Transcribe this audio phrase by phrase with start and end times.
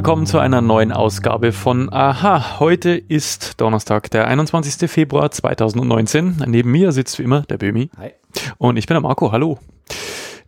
[0.00, 2.58] willkommen zu einer neuen Ausgabe von Aha.
[2.58, 4.90] Heute ist Donnerstag, der 21.
[4.90, 6.42] Februar 2019.
[6.46, 7.90] Neben mir sitzt wie immer der Bömi.
[7.98, 8.12] Hi.
[8.56, 9.30] Und ich bin der Marco.
[9.30, 9.58] Hallo.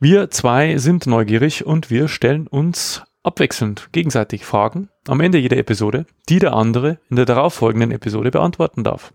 [0.01, 6.07] Wir zwei sind neugierig und wir stellen uns abwechselnd gegenseitig Fragen am Ende jeder Episode,
[6.31, 9.13] die der andere in der darauffolgenden Episode beantworten darf.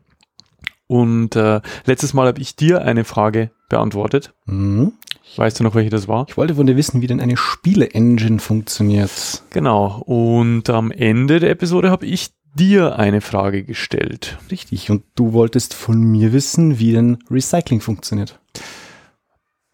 [0.88, 4.34] Und äh, letztes Mal habe ich dir eine Frage beantwortet.
[4.46, 4.94] Mhm.
[5.36, 6.26] Weißt du noch, welche das war?
[6.30, 9.44] Ich wollte von dir wissen, wie denn eine Spiele-Engine funktioniert.
[9.52, 10.02] Genau.
[10.06, 14.38] Und am Ende der Episode habe ich dir eine Frage gestellt.
[14.50, 14.90] Richtig.
[14.90, 18.40] Und du wolltest von mir wissen, wie denn Recycling funktioniert.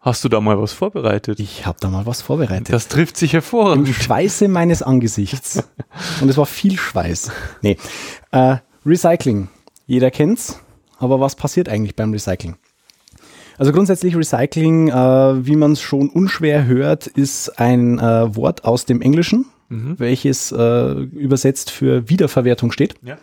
[0.00, 1.40] Hast du da mal was vorbereitet?
[1.40, 2.70] Ich habe da mal was vorbereitet.
[2.70, 3.88] Das trifft sich Im hervorragend.
[3.88, 5.66] Schweiße meines Angesichts.
[6.20, 7.30] Und es war viel Schweiß.
[7.62, 7.78] Nee.
[8.30, 9.48] Äh, Recycling.
[9.86, 10.60] Jeder kennt's.
[10.98, 12.56] Aber was passiert eigentlich beim Recycling?
[13.58, 18.84] Also grundsätzlich Recycling, äh, wie man es schon unschwer hört, ist ein äh, Wort aus
[18.84, 19.98] dem Englischen, Mhm.
[19.98, 22.96] welches äh, übersetzt für Wiederverwertung steht.
[23.02, 23.16] Ja.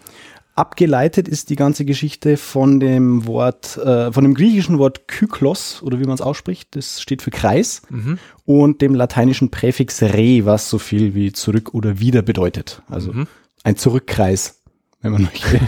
[0.55, 5.99] Abgeleitet ist die ganze Geschichte von dem Wort, äh, von dem griechischen Wort Kyklos oder
[5.99, 6.75] wie man es ausspricht.
[6.75, 8.17] Das steht für Kreis Mhm.
[8.45, 12.81] und dem lateinischen Präfix re, was so viel wie zurück oder wieder bedeutet.
[12.89, 13.27] Also Mhm.
[13.63, 14.61] ein Zurückkreis,
[15.01, 15.59] wenn man möchte.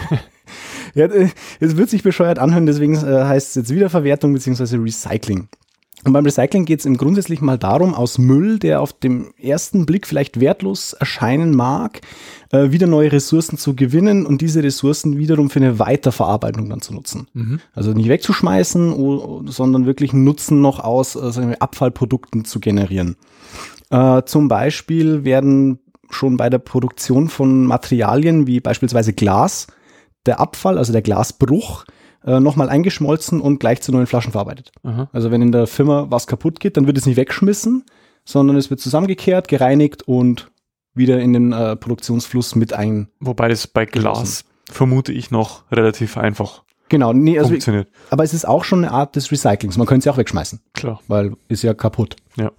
[0.94, 1.08] Ja,
[1.60, 5.48] es wird sich bescheuert anhören, deswegen äh, heißt es jetzt Wiederverwertung beziehungsweise Recycling.
[6.04, 9.86] Und beim Recycling geht es im Grundsätzlich mal darum, aus Müll, der auf dem ersten
[9.86, 12.02] Blick vielleicht wertlos erscheinen mag,
[12.52, 16.92] äh, wieder neue Ressourcen zu gewinnen und diese Ressourcen wiederum für eine Weiterverarbeitung dann zu
[16.92, 17.26] nutzen.
[17.32, 17.60] Mhm.
[17.72, 23.16] Also nicht wegzuschmeißen, sondern wirklich Nutzen noch aus wir, Abfallprodukten zu generieren.
[23.88, 25.78] Äh, zum Beispiel werden
[26.10, 29.68] schon bei der Produktion von Materialien wie beispielsweise Glas
[30.26, 31.84] der Abfall, also der Glasbruch,
[32.24, 34.72] äh, nochmal eingeschmolzen und gleich zu neuen Flaschen verarbeitet.
[34.82, 35.08] Aha.
[35.12, 37.84] Also wenn in der Firma was kaputt geht, dann wird es nicht weggeschmissen,
[38.24, 40.50] sondern es wird zusammengekehrt, gereinigt und
[40.94, 43.08] wieder in den äh, Produktionsfluss mit ein.
[43.20, 47.88] Wobei das bei Glas, vermute ich, noch relativ einfach Genau, nee, also, funktioniert.
[48.10, 49.76] aber es ist auch schon eine Art des Recyclings.
[49.78, 51.00] Man könnte es ja auch wegschmeißen, Klar.
[51.08, 52.16] weil ist ja kaputt.
[52.36, 52.52] Ja.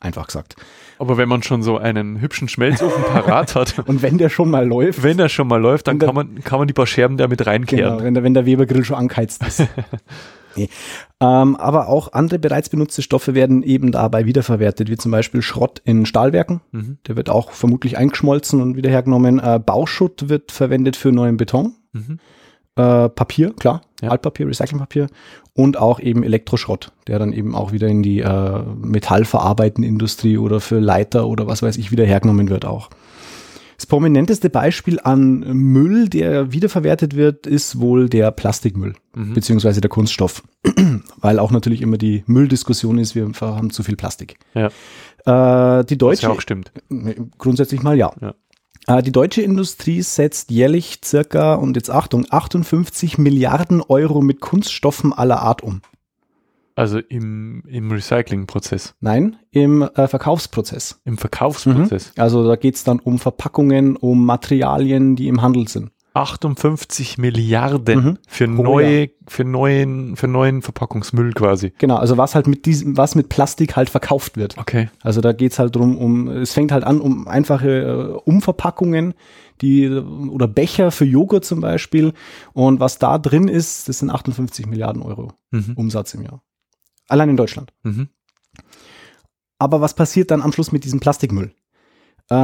[0.00, 0.56] Einfach gesagt.
[0.98, 4.66] Aber wenn man schon so einen hübschen Schmelzofen parat hat, Und wenn der schon mal
[4.66, 7.16] läuft, wenn der schon mal läuft, dann dann- kann man, kann man die paar Scherben
[7.18, 7.92] da mit reinkehren.
[7.98, 9.60] Genau, wenn der, wenn der Webergrill schon angeheizt ist.
[10.56, 10.68] nee.
[11.20, 15.82] ähm, aber auch andere bereits benutzte Stoffe werden eben dabei wiederverwertet, wie zum Beispiel Schrott
[15.84, 16.60] in Stahlwerken.
[16.72, 16.96] Mhm.
[17.06, 19.38] Der wird auch vermutlich eingeschmolzen und wieder hergenommen.
[19.38, 21.74] Äh, Bauschutt wird verwendet für neuen Beton.
[21.92, 22.18] Mhm.
[22.76, 24.10] Äh, Papier, klar, Ja.
[24.10, 25.08] Altpapier, Recyclingpapier
[25.54, 30.60] und auch eben Elektroschrott, der dann eben auch wieder in die äh, metallverarbeitende Industrie oder
[30.60, 32.88] für Leiter oder was weiß ich wieder hergenommen wird auch.
[33.76, 39.32] Das prominenteste Beispiel an Müll, der wiederverwertet wird, ist wohl der Plastikmüll, Mhm.
[39.34, 40.42] beziehungsweise der Kunststoff.
[41.16, 44.36] Weil auch natürlich immer die Mülldiskussion ist, wir haben zu viel Plastik.
[44.54, 44.66] Ja.
[44.66, 46.72] Äh, die Was deutsche, ja auch stimmt.
[47.38, 48.12] grundsätzlich mal ja.
[48.20, 48.34] Ja.
[48.90, 55.12] Äh, Die deutsche Industrie setzt jährlich circa, und jetzt Achtung, 58 Milliarden Euro mit Kunststoffen
[55.12, 55.80] aller Art um.
[56.74, 61.00] Also im, im Recyclingprozess, Nein, im äh, Verkaufsprozess.
[61.04, 62.12] im Verkaufsprozess.
[62.16, 65.90] Also da geht's dann um Verpackungen, um Materialien, die im Handel sind.
[66.14, 68.18] 58 Milliarden Mhm.
[68.26, 71.72] für Pro neue, für neuen, für neuen Verpackungsmüll quasi.
[71.78, 74.58] Genau, also was halt mit diesem, was mit Plastik halt verkauft wird.
[74.58, 74.90] Okay.
[75.02, 79.14] Also da geht's halt drum, um, es fängt halt an um einfache äh, Umverpackungen,
[79.60, 82.12] die, oder Becher für Joghurt zum Beispiel.
[82.54, 85.72] Und was da drin ist, das sind 58 Milliarden Euro Mhm.
[85.76, 86.42] Umsatz im Jahr.
[87.08, 87.72] Allein in Deutschland.
[87.82, 88.08] Mhm.
[89.58, 91.52] Aber was passiert dann am Schluss mit diesem Plastikmüll?
[92.30, 92.34] Äh,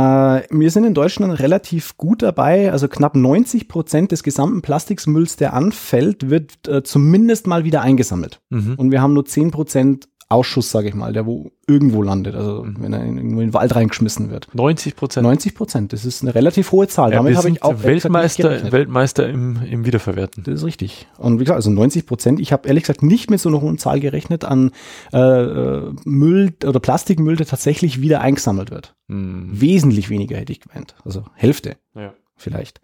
[0.51, 2.73] wir sind in Deutschland relativ gut dabei.
[2.73, 8.41] Also knapp 90 Prozent des gesamten Plastikmülls, der anfällt, wird äh, zumindest mal wieder eingesammelt.
[8.50, 8.75] Mhm.
[8.77, 12.34] Und wir haben nur 10 Prozent Ausschuss, sage ich mal, der wo irgendwo landet.
[12.34, 12.76] Also Mhm.
[12.81, 14.49] wenn er in, irgendwo in den Wald reingeschmissen wird.
[14.55, 15.23] 90 Prozent.
[15.25, 17.11] 90 Prozent, das ist eine relativ hohe Zahl.
[17.12, 18.73] Ja, Damit habe ich auch Weltmeister.
[18.73, 20.43] Weltmeister im, im Wiederverwerten.
[20.43, 21.06] Das ist richtig.
[21.19, 22.40] Und wie gesagt, also 90 Prozent.
[22.40, 24.73] Ich habe ehrlich gesagt nicht mit so einer hohen Zahl gerechnet an
[25.12, 28.96] äh, äh, Müll oder Plastikmüll, der tatsächlich wieder eingesammelt wird.
[29.06, 29.50] Mhm.
[29.52, 30.96] Wesentlich weniger hätte ich gemeint.
[31.05, 32.14] Also Hälfte Ja.
[32.37, 32.81] vielleicht.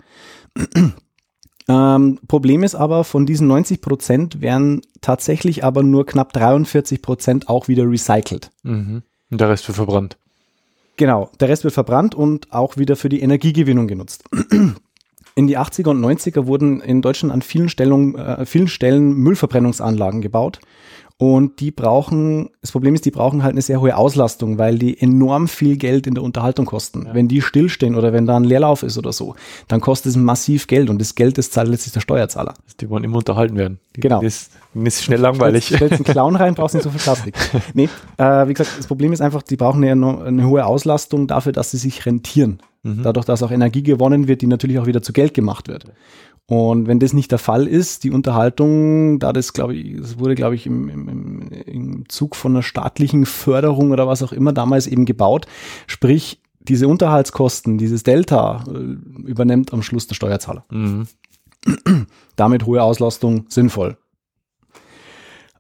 [1.69, 7.49] Ähm, Problem ist aber, von diesen 90 Prozent werden tatsächlich aber nur knapp 43 Prozent
[7.49, 8.51] auch wieder recycelt.
[8.63, 9.03] Mhm.
[9.31, 10.17] Und der Rest wird verbrannt.
[10.97, 14.25] Genau, der Rest wird verbrannt und auch wieder für die Energiegewinnung genutzt.
[15.35, 20.21] In die 80er und 90er wurden in Deutschland an vielen Stellen, äh, vielen Stellen Müllverbrennungsanlagen
[20.21, 20.61] gebaut.
[21.23, 25.01] Und die brauchen, das Problem ist, die brauchen halt eine sehr hohe Auslastung, weil die
[25.01, 27.07] enorm viel Geld in der Unterhaltung kosten.
[27.07, 27.15] Ja.
[27.15, 29.37] Wenn die stillstehen oder wenn da ein Leerlauf ist oder so,
[29.69, 32.55] dann kostet es massiv Geld und das Geld, das zahlt letztlich der Steuerzahler.
[32.81, 33.79] Die wollen immer unterhalten werden.
[33.95, 34.21] Die, genau.
[34.21, 35.69] Das ist schnell langweilig.
[35.69, 37.37] Du stellst einen Clown rein, brauchst nicht so viel Plastik.
[37.75, 41.53] nee, äh, wie gesagt, das Problem ist einfach, die brauchen eine, eine hohe Auslastung dafür,
[41.53, 42.59] dass sie sich rentieren.
[42.83, 43.05] Mhm.
[43.05, 45.85] Dadurch, dass auch Energie gewonnen wird, die natürlich auch wieder zu Geld gemacht wird.
[46.47, 50.35] Und wenn das nicht der Fall ist, die Unterhaltung, da das, glaube ich, das wurde,
[50.35, 54.87] glaube ich, im, im, im Zug von einer staatlichen Förderung oder was auch immer damals
[54.87, 55.47] eben gebaut,
[55.87, 58.73] sprich, diese Unterhaltskosten, dieses Delta äh,
[59.29, 60.65] übernimmt am Schluss der Steuerzahler.
[60.71, 61.07] Mhm.
[62.37, 63.97] Damit hohe Auslastung sinnvoll.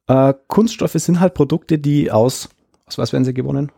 [0.06, 2.48] Äh, Kunststoffe sind halt Produkte, die aus,
[2.86, 3.70] aus was werden sie gewonnen?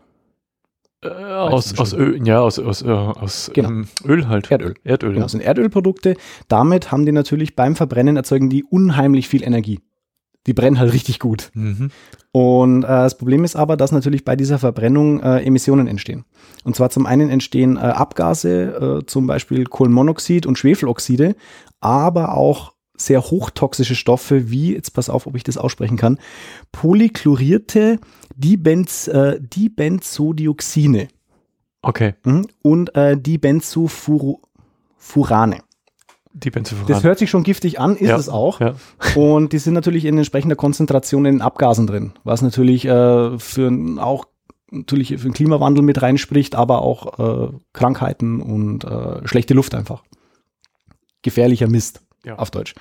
[1.04, 3.68] Äh, aus, aus Öl, ja, aus, aus, äh, aus genau.
[3.68, 4.50] ähm, Öl halt.
[4.50, 4.74] Erdöl.
[4.84, 5.12] Erdöl.
[5.12, 6.16] Genau, das sind Erdölprodukte.
[6.48, 9.80] Damit haben die natürlich beim Verbrennen erzeugen die unheimlich viel Energie.
[10.46, 11.50] Die brennen halt richtig gut.
[11.54, 11.90] Mhm.
[12.32, 16.24] Und äh, das Problem ist aber, dass natürlich bei dieser Verbrennung äh, Emissionen entstehen.
[16.64, 21.34] Und zwar zum einen entstehen äh, Abgase, äh, zum Beispiel Kohlenmonoxid und Schwefeloxide,
[21.80, 26.18] aber auch sehr hochtoxische Stoffe wie, jetzt pass auf, ob ich das aussprechen kann,
[26.72, 27.98] polychlorierte
[28.36, 31.08] Dibenz, äh, Dibenzodioxine.
[31.82, 32.14] Okay.
[32.24, 32.46] Mhm.
[32.62, 34.38] Und äh, Dibenzofurane.
[36.32, 36.92] Dibenzofurane.
[36.92, 38.16] Das hört sich schon giftig an, ist ja.
[38.16, 38.60] es auch.
[38.60, 38.74] Ja.
[39.14, 44.26] Und die sind natürlich in entsprechender Konzentration in Abgasen drin, was natürlich äh, für auch
[44.70, 50.02] natürlich für den Klimawandel mit reinspricht, aber auch äh, Krankheiten und äh, schlechte Luft einfach.
[51.22, 52.36] Gefährlicher Mist ja.
[52.36, 52.74] auf Deutsch.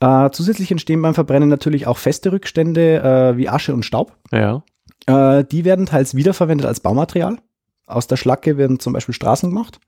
[0.00, 4.16] Äh, zusätzlich entstehen beim Verbrennen natürlich auch feste Rückstände äh, wie Asche und Staub.
[4.30, 4.62] Ja.
[5.06, 7.38] Äh, die werden teils wiederverwendet als Baumaterial.
[7.86, 9.78] Aus der Schlacke werden zum Beispiel Straßen gemacht.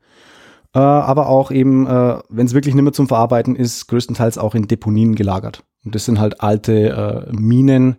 [0.75, 4.55] Äh, aber auch eben, äh, wenn es wirklich nicht mehr zum Verarbeiten ist, größtenteils auch
[4.55, 5.65] in Deponien gelagert.
[5.85, 7.97] Und das sind halt alte äh, Minen,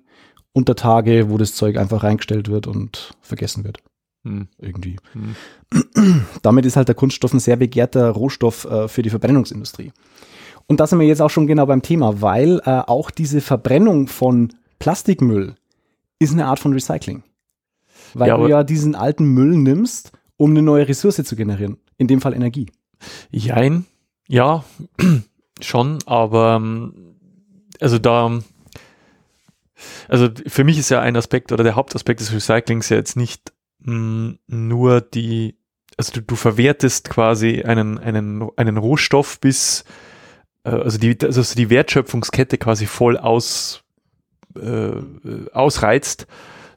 [0.51, 3.79] Untertage, wo das Zeug einfach reingestellt wird und vergessen wird.
[4.23, 4.47] Hm.
[4.57, 4.97] Irgendwie.
[5.13, 6.25] Hm.
[6.41, 9.93] Damit ist halt der Kunststoff ein sehr begehrter Rohstoff für die Verbrennungsindustrie.
[10.69, 14.07] Und da sind wir jetzt auch schon genau beim Thema, weil äh, auch diese Verbrennung
[14.07, 15.55] von Plastikmüll
[16.19, 17.23] ist eine Art von Recycling.
[18.13, 21.77] Weil ja, du ja diesen alten Müll nimmst, um eine neue Ressource zu generieren.
[21.97, 22.67] In dem Fall Energie.
[23.31, 23.87] Jein,
[24.27, 24.63] ja,
[25.59, 27.15] schon, aber ähm,
[27.81, 28.39] also da,
[30.07, 33.53] also für mich ist ja ein Aspekt oder der Hauptaspekt des Recyclings ja jetzt nicht
[33.79, 35.57] mh, mm, nur die,
[35.97, 39.83] also du, du verwertest quasi einen, einen, einen Rohstoff bis
[40.63, 43.83] also die, also die Wertschöpfungskette quasi voll aus,
[44.55, 44.91] äh,
[45.53, 46.27] ausreizt,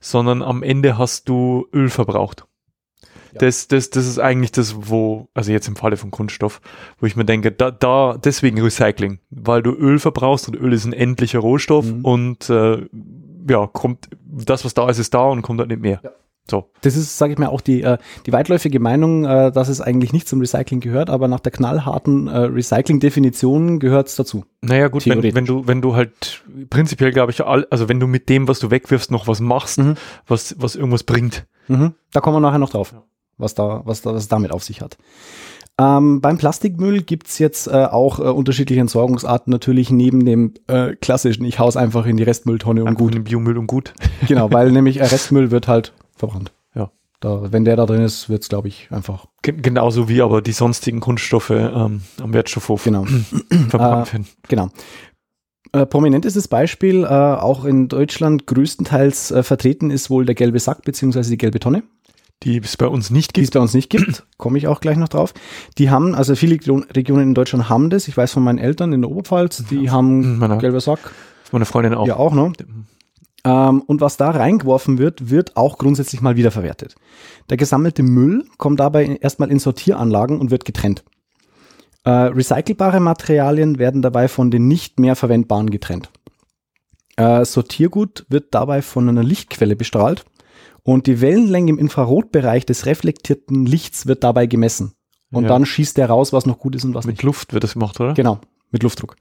[0.01, 2.47] sondern am Ende hast du Öl verbraucht.
[3.33, 3.39] Ja.
[3.41, 6.61] Das, das, das ist eigentlich das, wo, also jetzt im Falle von Kunststoff,
[6.99, 10.85] wo ich mir denke, da, da deswegen Recycling, weil du Öl verbrauchst und Öl ist
[10.85, 12.05] ein endlicher Rohstoff mhm.
[12.05, 12.87] und äh,
[13.49, 16.01] ja, kommt, das, was da ist, ist da und kommt halt nicht mehr.
[16.03, 16.11] Ja.
[16.51, 16.71] So.
[16.81, 20.13] Das ist, sage ich mal, auch die, äh, die weitläufige Meinung, äh, dass es eigentlich
[20.13, 24.45] nicht zum Recycling gehört, aber nach der knallharten äh, Recycling-Definition gehört es dazu.
[24.61, 28.07] Naja, gut, wenn, wenn, du, wenn du halt prinzipiell, glaube ich, all, also wenn du
[28.07, 29.95] mit dem, was du wegwirfst, noch was machst, mhm.
[30.27, 31.47] was, was irgendwas bringt.
[31.69, 31.95] Mhm.
[32.13, 32.95] Da kommen wir nachher noch drauf,
[33.39, 34.99] was da, was da, was damit auf sich hat.
[35.79, 41.45] Ähm, beim Plastikmüll gibt's jetzt äh, auch äh, unterschiedliche Entsorgungsarten, natürlich neben dem äh, klassischen,
[41.45, 43.15] ich hau's einfach in die Restmülltonne und gut.
[43.15, 43.95] In den Biomüll und gut.
[44.29, 46.53] Genau, weil nämlich Restmüll wird halt verbrannt.
[46.75, 46.91] Ja.
[47.21, 49.27] Da, wenn der da drin ist, wird es, glaube ich, einfach.
[49.43, 53.05] Genauso wie aber die sonstigen Kunststoffe ähm, am Wertstoffhof genau.
[53.69, 54.29] verbrannt äh, werden.
[54.49, 54.69] Genau.
[55.73, 60.35] Äh, prominent ist das Beispiel, äh, auch in Deutschland größtenteils äh, vertreten ist wohl der
[60.35, 61.83] gelbe Sack beziehungsweise die gelbe Tonne.
[62.43, 63.45] Die es bei uns nicht gibt.
[63.45, 65.35] Die es bei uns nicht gibt, komme ich auch gleich noch drauf.
[65.79, 66.57] Die haben, also viele
[66.95, 68.07] Regionen in Deutschland haben das.
[68.07, 71.13] Ich weiß von meinen Eltern in der Oberpfalz, die ja, haben meine, gelber Sack.
[71.53, 72.07] Meine Freundin auch.
[72.07, 72.53] Ja, auch, ne?
[73.45, 76.95] Ähm, und was da reingeworfen wird, wird auch grundsätzlich mal wiederverwertet.
[77.51, 81.05] Der gesammelte Müll kommt dabei erstmal in Sortieranlagen und wird getrennt.
[82.05, 86.11] Äh, recycelbare Materialien werden dabei von den nicht mehr verwendbaren getrennt.
[87.17, 90.25] Äh, Sortiergut wird dabei von einer Lichtquelle bestrahlt
[90.83, 94.95] und die Wellenlänge im Infrarotbereich des reflektierten Lichts wird dabei gemessen.
[95.31, 95.49] Und ja.
[95.49, 97.19] dann schießt der raus, was noch gut ist und was mit nicht.
[97.19, 98.15] Mit Luft wird das gemacht, oder?
[98.15, 99.17] Genau, mit Luftdruck.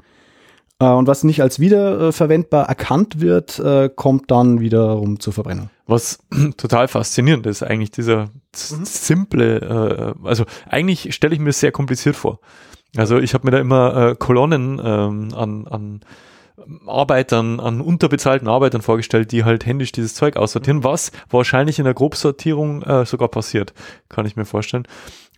[0.82, 5.70] Äh, und was nicht als wiederverwendbar erkannt wird, äh, kommt dann wiederum zur Verbrennung.
[5.86, 6.20] Was
[6.58, 8.84] total faszinierend ist, eigentlich dieser mhm.
[8.84, 12.40] simple, äh, also eigentlich stelle ich mir das sehr kompliziert vor.
[12.98, 16.02] Also ich habe mir da immer Kolonnen ähm, an, an
[16.86, 20.84] Arbeitern, an unterbezahlten Arbeitern vorgestellt, die halt händisch dieses Zeug aussortieren, mhm.
[20.84, 23.74] was wahrscheinlich in der Grobsortierung äh, sogar passiert,
[24.10, 24.88] kann ich mir vorstellen.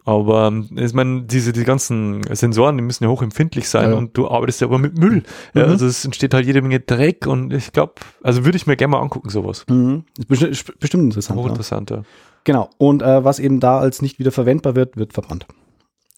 [0.06, 3.96] Aber ähm, ich meine, diese die ganzen Sensoren, die müssen ja hochempfindlich sein Ja.
[3.98, 5.24] und du arbeitest ja aber mit Müll.
[5.54, 5.72] Ja, Mhm.
[5.72, 8.92] also es entsteht halt jede Menge Dreck und ich glaube, also würde ich mir gerne
[8.92, 9.66] mal angucken, sowas.
[9.70, 10.04] Mhm.
[10.18, 11.40] Ist besti- ist bestimmt interessant.
[11.40, 12.02] Interessant, ja.
[12.44, 12.70] Genau.
[12.78, 15.46] Und äh, was eben da als nicht wieder verwendbar wird, wird verbrannt.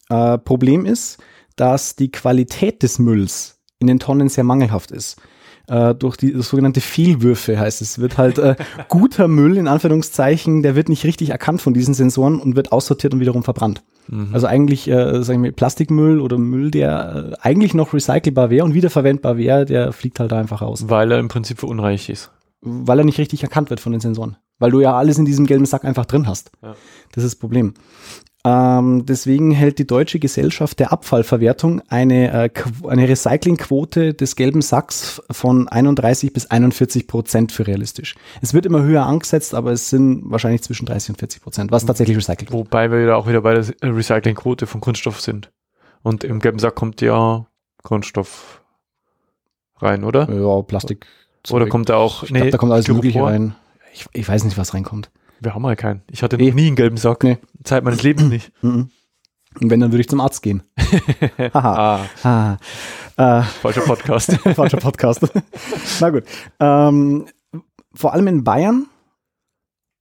[0.09, 1.19] Äh, Problem ist,
[1.55, 5.21] dass die Qualität des Mülls in den Tonnen sehr mangelhaft ist.
[5.67, 8.55] Äh, durch die sogenannte Fehlwürfe heißt es, wird halt äh,
[8.89, 13.13] guter Müll in Anführungszeichen, der wird nicht richtig erkannt von diesen Sensoren und wird aussortiert
[13.13, 13.83] und wiederum verbrannt.
[14.07, 14.29] Mhm.
[14.33, 18.73] Also eigentlich, äh, sagen wir, Plastikmüll oder Müll, der äh, eigentlich noch recycelbar wäre und
[18.73, 22.31] wiederverwendbar wäre, der fliegt halt da einfach raus, Weil er im Prinzip verunreinigt ist.
[22.61, 24.37] weil er nicht richtig erkannt wird von den Sensoren.
[24.57, 26.51] Weil du ja alles in diesem gelben Sack einfach drin hast.
[26.63, 26.75] Ja.
[27.11, 27.73] Das ist das Problem.
[28.45, 32.49] Ähm, deswegen hält die Deutsche Gesellschaft der Abfallverwertung eine, äh,
[32.87, 38.13] eine Recyclingquote des gelben Sacks von 31 bis 41 Prozent für realistisch.
[38.43, 41.87] Es wird immer höher angesetzt, aber es sind wahrscheinlich zwischen 30 und 40 Prozent, was
[41.87, 42.65] tatsächlich recycelt wird.
[42.67, 45.51] Wobei wir ja auch wieder bei der Recyclingquote von Kunststoff sind.
[46.03, 47.47] Und im gelben Sack kommt ja
[47.81, 48.61] Kunststoff
[49.77, 50.29] rein, oder?
[50.31, 51.07] Ja, Plastik.
[51.49, 53.03] Oder kommt da auch, ich glaube, da kommt alles Styropor?
[53.05, 53.55] Mögliche rein.
[53.91, 55.09] Ich, ich weiß nicht, was reinkommt.
[55.41, 56.01] Wir haben ja keinen.
[56.11, 56.47] Ich hatte Eh.
[56.49, 57.23] noch nie einen gelben Sack.
[57.23, 57.37] Nee.
[57.63, 58.51] Zeit meines Lebens nicht.
[58.61, 58.89] Und
[59.61, 60.63] wenn, dann würde ich zum Arzt gehen.
[61.53, 62.05] Haha.
[62.23, 62.57] ah,
[63.17, 63.39] Ah.
[63.39, 64.33] Äh, falscher Podcast.
[64.55, 65.21] Falscher Podcast.
[66.01, 66.23] Na gut.
[66.59, 67.25] Ähm,
[67.93, 68.87] vor allem in Bayern,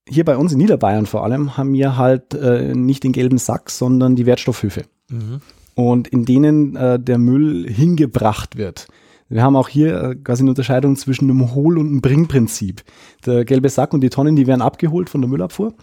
[0.09, 3.71] hier bei uns in Niederbayern vor allem, haben wir halt äh, nicht den gelben Sack,
[3.71, 4.83] sondern die Wertstoffhöfe.
[5.11, 5.41] mhm.
[5.77, 8.87] Und in denen äh, der Müll hingebracht wird.
[9.35, 12.85] Wir haben auch hier äh, quasi eine Unterscheidung zwischen einem Hohl- und einem Bringprinzip.
[13.27, 15.75] Der gelbe Sack und die Tonnen, die werden abgeholt von der Müllabfuhr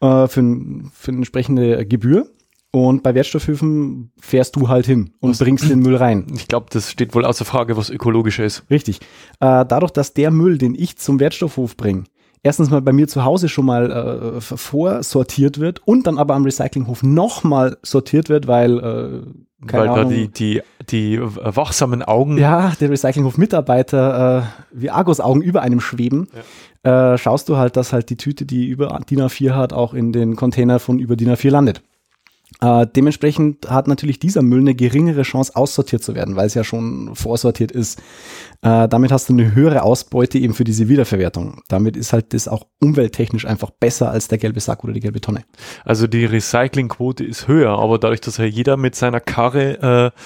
[0.00, 2.28] äh, für, ein, für eine entsprechende Gebühr.
[2.72, 6.26] Und bei Wertstoffhöfen fährst du halt hin und bringst den Müll rein.
[6.34, 8.64] Ich glaube, das steht wohl außer Frage, was ökologischer ist.
[8.70, 8.98] Richtig.
[9.38, 12.04] Äh, dadurch, dass der Müll, den ich zum Wertstoffhof bringe,
[12.42, 16.42] erstens mal bei mir zu Hause schon mal äh, vorsortiert wird und dann aber am
[16.42, 22.36] Recyclinghof nochmal sortiert wird, weil, äh, keine weil da Ahnung, die, die, die wachsamen Augen
[22.38, 26.28] ja, der Recyclinghof-Mitarbeiter äh, wie Argus-Augen über einem schweben,
[26.82, 30.12] äh, schaust du halt, dass halt die Tüte, die über DIN A4 hat, auch in
[30.12, 31.82] den Container von über DIN A4 landet.
[32.60, 36.64] Äh, dementsprechend hat natürlich dieser Müll eine geringere Chance, aussortiert zu werden, weil es ja
[36.64, 38.00] schon vorsortiert ist.
[38.62, 41.60] Äh, damit hast du eine höhere Ausbeute eben für diese Wiederverwertung.
[41.68, 45.20] Damit ist halt das auch umwelttechnisch einfach besser als der gelbe Sack oder die gelbe
[45.20, 45.44] Tonne.
[45.84, 50.20] Also die Recyclingquote ist höher, aber dadurch, dass ja jeder mit seiner Karre äh,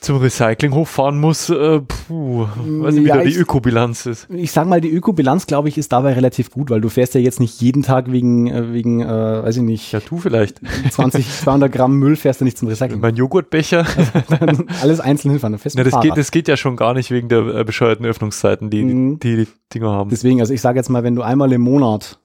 [0.00, 4.28] zum Recyclinghof fahren muss, äh, puh, weiß nicht, wie Ja, da die ich- Ökobilanz ist.
[4.30, 7.20] Ich sag mal, die Ökobilanz, glaube ich, ist dabei relativ gut, weil du fährst ja
[7.20, 9.06] jetzt nicht jeden Tag wegen, äh, wegen äh,
[9.42, 10.60] weiß ich nicht, Ja, du vielleicht.
[10.90, 13.00] 20, 200 Gramm Müll fährst du nicht zum Recycling.
[13.00, 13.84] Mein Joghurtbecher,
[14.82, 15.52] Alles einzeln hinfahren.
[15.54, 18.06] Du fährst mit das, geht, das geht ja schon gar nicht wegen der äh, bescheuerten
[18.06, 19.18] Öffnungszeiten, die, Mhm.
[19.18, 20.10] die die Dinger haben.
[20.10, 22.18] Deswegen, also ich sage jetzt mal, wenn du einmal im Monat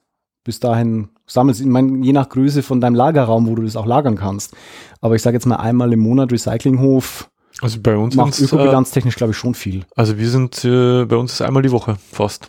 [0.44, 3.86] bis dahin sammelst, ich meine, je nach Größe von deinem Lagerraum, wo du das auch
[3.86, 4.54] lagern kannst.
[5.00, 7.28] Aber ich sage jetzt mal einmal im Monat Recyclinghof
[7.60, 9.84] Also bei uns macht sind's, äh, ökobilanztechnisch, glaube ich, schon viel.
[9.94, 12.48] also wir sind, äh, bei uns ist einmal die Woche fast.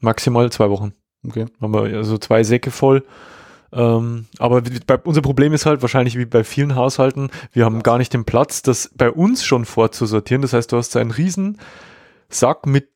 [0.00, 0.92] Maximal zwei Wochen.
[1.26, 1.46] Okay.
[1.60, 3.04] haben wir also zwei Säcke voll.
[3.72, 7.98] Ähm, aber bei, unser Problem ist halt wahrscheinlich wie bei vielen Haushalten, wir haben gar
[7.98, 10.42] nicht den Platz, das bei uns schon vorzusortieren.
[10.42, 11.58] Das heißt, du hast einen riesen
[12.28, 12.88] Sack mit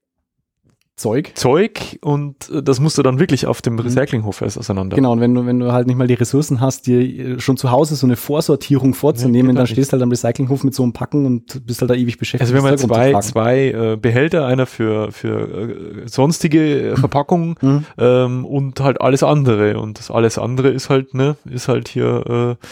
[0.97, 1.33] Zeug.
[1.35, 4.97] Zeug und äh, das musst du dann wirklich auf dem Recyclinghof erst auseinander.
[4.97, 7.59] Genau, und wenn du, wenn du halt nicht mal die Ressourcen hast, dir äh, schon
[7.59, 10.95] zu Hause so eine Vorsortierung vorzunehmen, geht dann stehst halt am Recyclinghof mit so einem
[10.95, 12.50] Packen und bist halt da ewig beschäftigt.
[12.50, 17.57] Also wir haben Zeug zwei, zwei äh, Behälter, einer für, für äh, sonstige äh, Verpackungen
[17.61, 17.85] Mhm.
[17.99, 19.79] ähm, und halt alles andere.
[19.79, 22.67] Und das alles andere ist halt, ne, ist halt hier, äh,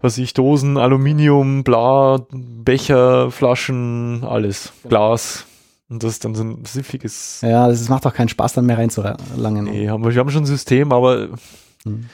[0.00, 4.72] was ich, Dosen, Aluminium, bla, Becher, Flaschen, alles.
[4.88, 5.46] Glas.
[5.92, 7.40] Und das ist dann so ein siffiges.
[7.42, 9.64] Ja, das macht auch keinen Spaß, dann mehr reinzulangen.
[9.64, 11.28] Nee, haben wir, wir haben schon ein System, aber
[11.84, 12.06] Mhm.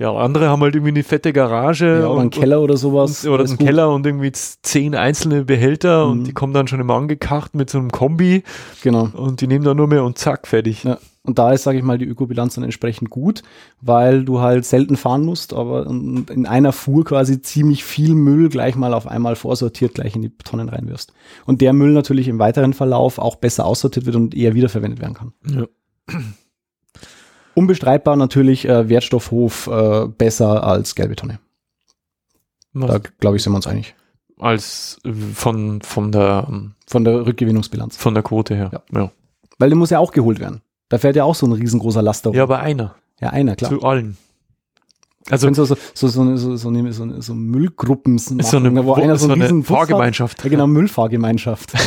[0.00, 3.24] Ja, andere haben halt irgendwie eine fette Garage Ja, oder einen Keller oder sowas.
[3.24, 3.66] und, oder einen gut.
[3.66, 6.12] Keller und irgendwie zehn einzelne Behälter Mhm.
[6.12, 8.42] und die kommen dann schon immer angekarrt mit so einem Kombi
[8.82, 9.08] Genau.
[9.12, 10.84] und die nehmen dann nur mehr und zack, fertig.
[10.84, 10.98] Ja.
[11.22, 13.42] Und da ist, sage ich mal, die Ökobilanz dann entsprechend gut,
[13.82, 18.48] weil du halt selten fahren musst, aber in in einer Fuhr quasi ziemlich viel Müll
[18.48, 21.12] gleich mal auf einmal vorsortiert gleich in die Tonnen reinwirfst.
[21.44, 25.14] Und der Müll natürlich im weiteren Verlauf auch besser aussortiert wird und eher wiederverwendet werden
[25.14, 25.32] kann.
[25.46, 25.66] Ja.
[27.54, 31.38] Unbestreitbar natürlich äh, Wertstoffhof äh, besser als gelbe Tonne.
[32.72, 33.94] Da glaube ich, sind wir uns einig.
[34.38, 37.96] als äh, von, von der ähm, Von der Rückgewinnungsbilanz.
[37.96, 38.70] von der Quote her.
[38.72, 38.82] Ja.
[39.00, 39.10] Ja,
[39.58, 40.62] Weil der muss ja auch geholt werden.
[40.88, 42.36] Da fährt ja auch so ein riesengroßer Laster rum.
[42.36, 42.94] ja aber einer.
[43.20, 43.70] ja einer, klar.
[43.70, 44.16] Zu allen.
[45.28, 48.84] Also so, so, so, so, eine- so, so, eine- so, so Müllgruppen ist so eine,
[48.84, 49.66] wo einer so, so eine Bus hat.
[49.66, 50.42] Fahrgemeinschaft.
[50.44, 51.72] Ja, genau, Müllfahrgemeinschaft.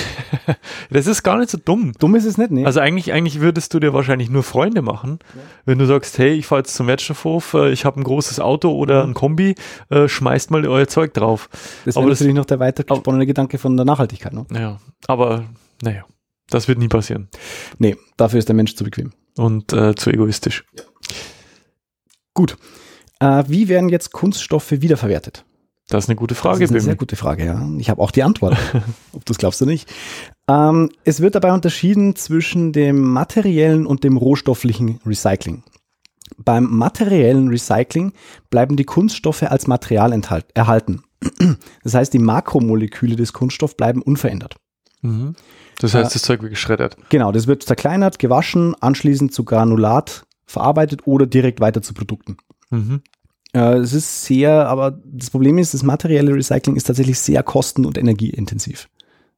[0.90, 1.94] Das ist gar nicht so dumm.
[2.00, 2.66] Dumm ist es nicht, ne?
[2.66, 5.20] Also eigentlich, eigentlich würdest du dir wahrscheinlich nur Freunde machen,
[5.66, 8.72] wenn du sagst, hey, ich fahre jetzt zum Wertstoffhof, äh, ich habe ein großes Auto
[8.72, 9.56] oder ein Kombi,
[9.90, 11.50] äh, schmeißt mal euer Zeug drauf.
[11.86, 14.34] das aber das- natürlich noch der weitergesponnene Gedanke von der Nachhaltigkeit.
[14.34, 14.46] Ne?
[14.54, 15.46] Ja, aber
[15.82, 16.04] naja,
[16.50, 17.30] das wird nie passieren.
[17.80, 19.13] Nee, dafür ist der Mensch zu bequem.
[19.38, 20.66] Und äh, zu egoistisch.
[22.34, 22.58] Gut.
[23.24, 25.46] Äh, wie werden jetzt Kunststoffe wiederverwertet?
[25.89, 26.98] Das ist eine gute Das Frage, ist eine sehr Bimmi.
[27.00, 27.68] gute Frage, ja.
[27.77, 28.58] Ich habe auch die Antwort,
[29.13, 29.89] ob du es glaubst oder nicht.
[30.48, 35.63] Ähm, es wird dabei unterschieden zwischen dem materiellen und dem rohstofflichen Recycling.
[36.38, 38.13] Beim materiellen Recycling
[38.50, 41.03] bleiben die Kunststoffe als Material enthalt, erhalten.
[41.84, 44.56] Das heißt, die Makromoleküle des Kunststoffs bleiben unverändert.
[45.01, 45.36] Mhm.
[45.80, 46.98] Das heißt, Äh, das Zeug wird geschreddert.
[47.10, 52.38] Genau, das wird zerkleinert, gewaschen, anschließend zu Granulat verarbeitet oder direkt weiter zu Produkten.
[52.72, 53.01] Mhm.
[53.54, 57.86] Äh, es ist sehr, aber das Problem ist, das materielle Recycling ist tatsächlich sehr kosten-
[57.86, 58.90] und energieintensiv.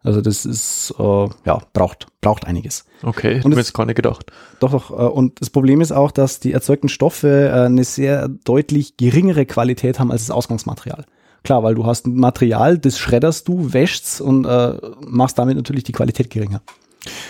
[0.04, 2.86] Also das ist, äh, ja, braucht, braucht einiges.
[3.02, 4.32] Okay, Und mir jetzt gar nicht gedacht.
[4.60, 8.28] Doch, doch, äh, und das Problem ist auch, dass die erzeugten Stoffe äh, eine sehr
[8.28, 11.06] deutlich geringere Qualität haben als das Ausgangsmaterial.
[11.44, 15.84] Klar, weil du hast ein Material, das schredderst du, wäschst und äh, machst damit natürlich
[15.84, 16.62] die Qualität geringer.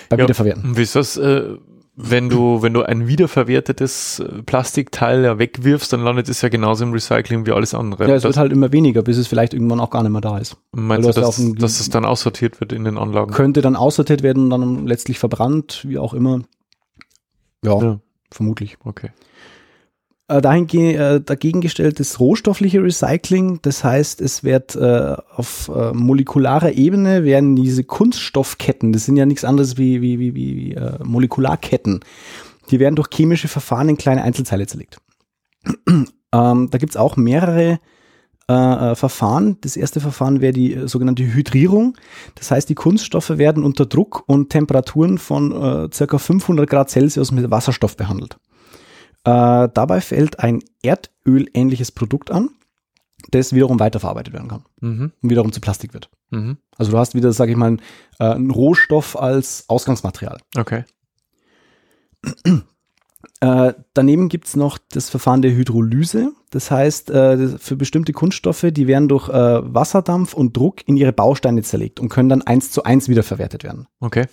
[0.09, 0.75] Beim Ja, Wiederverwerten.
[0.75, 1.55] Wie ist das, äh,
[1.97, 6.83] wenn du, wenn du ein wiederverwertetes äh, Plastikteil ja wegwirfst, dann landet es ja genauso
[6.83, 8.07] im Recycling wie alles andere.
[8.07, 10.19] Ja, es das, wird halt immer weniger, bis es vielleicht irgendwann auch gar nicht mehr
[10.21, 10.57] da ist.
[10.73, 13.31] meinst du, dass, auch ein- dass es dann aussortiert wird in den Anlagen?
[13.31, 16.41] Könnte dann aussortiert werden und dann letztlich verbrannt, wie auch immer.
[17.63, 17.99] Ja, Ja.
[18.29, 18.77] vermutlich.
[18.83, 19.11] Okay.
[20.27, 23.59] Äh, äh, dagegen gestellt das rohstoffliche Recycling.
[23.61, 29.25] Das heißt, es wird äh, auf äh, molekularer Ebene werden diese Kunststoffketten, das sind ja
[29.27, 31.99] nichts anderes wie, wie, wie, wie, äh, Molekularketten,
[32.71, 34.97] die werden durch chemische Verfahren in kleine Einzelteile zerlegt.
[35.87, 37.79] ähm, da gibt's auch mehrere
[38.49, 38.53] äh,
[38.91, 39.57] äh, Verfahren.
[39.61, 41.97] Das erste Verfahren wäre die äh, sogenannte Hydrierung.
[42.35, 47.31] Das heißt, die Kunststoffe werden unter Druck und Temperaturen von äh, circa 500 Grad Celsius
[47.31, 48.37] mit Wasserstoff behandelt.
[49.25, 52.49] Äh, dabei fällt ein Erdöl-ähnliches Produkt an,
[53.31, 55.11] das wiederum weiterverarbeitet werden kann Mhm.
[55.21, 56.09] und wiederum zu Plastik wird.
[56.29, 56.57] Mhm.
[56.77, 57.77] Also du hast wieder, sage ich mal,
[58.19, 60.37] äh, einen Rohstoff als Ausgangsmaterial.
[60.57, 60.83] Okay.
[63.41, 66.31] Äh, daneben gibt's noch das Verfahren der Hydrolyse.
[66.51, 71.11] Das heißt, äh, für bestimmte Kunststoffe, die werden durch äh, Wasserdampf und Druck in ihre
[71.13, 73.87] Bausteine zerlegt und können dann eins zu eins wiederverwertet werden.
[73.99, 74.25] Okay.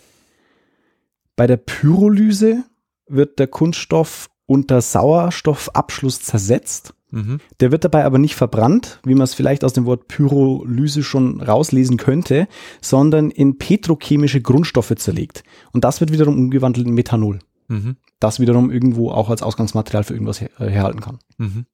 [1.37, 2.64] Bei der Pyrolyse
[3.09, 6.93] wird der Kunststoff unter Sauerstoffabschluss zersetzt.
[7.11, 7.41] Mhm.
[7.61, 11.41] Der wird dabei aber nicht verbrannt, wie man es vielleicht aus dem Wort Pyrolyse schon
[11.41, 12.49] rauslesen könnte,
[12.83, 15.43] sondern in petrochemische Grundstoffe zerlegt.
[15.73, 17.38] Und das wird wiederum umgewandelt in Methanol.
[17.69, 17.97] Mhm.
[18.21, 21.19] Das wiederum irgendwo auch als Ausgangsmaterial für irgendwas her äh, herhalten kann.
[21.38, 21.65] Mhm.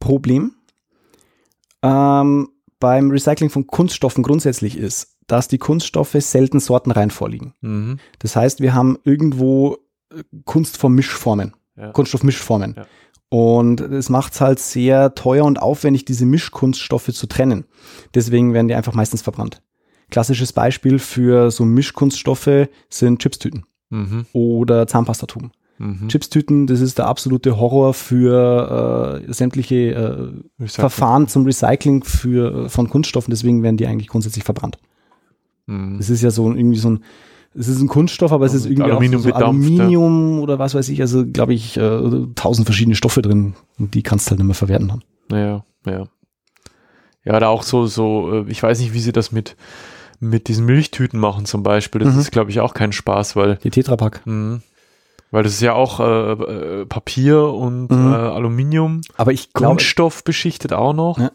[0.00, 0.52] Problem
[1.82, 7.54] ähm, beim Recycling von Kunststoffen grundsätzlich ist, dass die Kunststoffe selten sortenrein vorliegen.
[7.62, 7.98] Mhm.
[8.18, 9.78] Das heißt, wir haben irgendwo
[10.16, 11.90] äh, Kunstform-Mischformen, Ja.
[11.92, 12.74] Kunststoff-Mischformen.
[12.76, 12.86] Ja.
[13.28, 17.64] Und es macht es halt sehr teuer und aufwendig, diese Mischkunststoffe zu trennen.
[18.14, 19.62] Deswegen werden die einfach meistens verbrannt.
[20.10, 24.26] Klassisches Beispiel für so Mischkunststoffe sind Chipstüten Mhm.
[24.34, 25.52] oder Zahnpastatuben.
[25.78, 26.08] Mhm.
[26.08, 30.68] Chipstüten, das ist der absolute Horror für äh, sämtliche äh.
[30.68, 33.30] Verfahren zum Recycling für, von Kunststoffen.
[33.30, 34.76] Deswegen werden die eigentlich grundsätzlich verbrannt.
[35.66, 35.96] Mhm.
[35.98, 37.04] Es ist ja so irgendwie so ein,
[37.54, 39.74] es ist ein Kunststoff, aber es ist Also irgendwie Aluminium auch so, so bedampft, ja.
[39.84, 41.00] Aluminium oder was weiß ich.
[41.00, 42.00] Also glaube ich, äh,
[42.34, 45.02] tausend verschiedene Stoffe drin und die kannst du halt nicht mehr verwerten haben.
[45.30, 46.06] Ja, ja.
[47.24, 49.56] Ja, da auch so, so, äh, ich weiß nicht, wie sie das mit,
[50.18, 52.00] mit diesen Milchtüten machen zum Beispiel.
[52.00, 52.20] Das Mhm.
[52.20, 54.22] ist, glaube ich, auch kein Spaß, weil, Die Tetrapack.
[54.24, 54.60] mh,
[55.30, 58.12] weil das ist ja auch äh, äh, Papier und Mhm.
[58.12, 61.18] äh, Aluminium, Aber ich glaube, Kunststoff beschichtet auch noch.
[61.18, 61.30] Ja.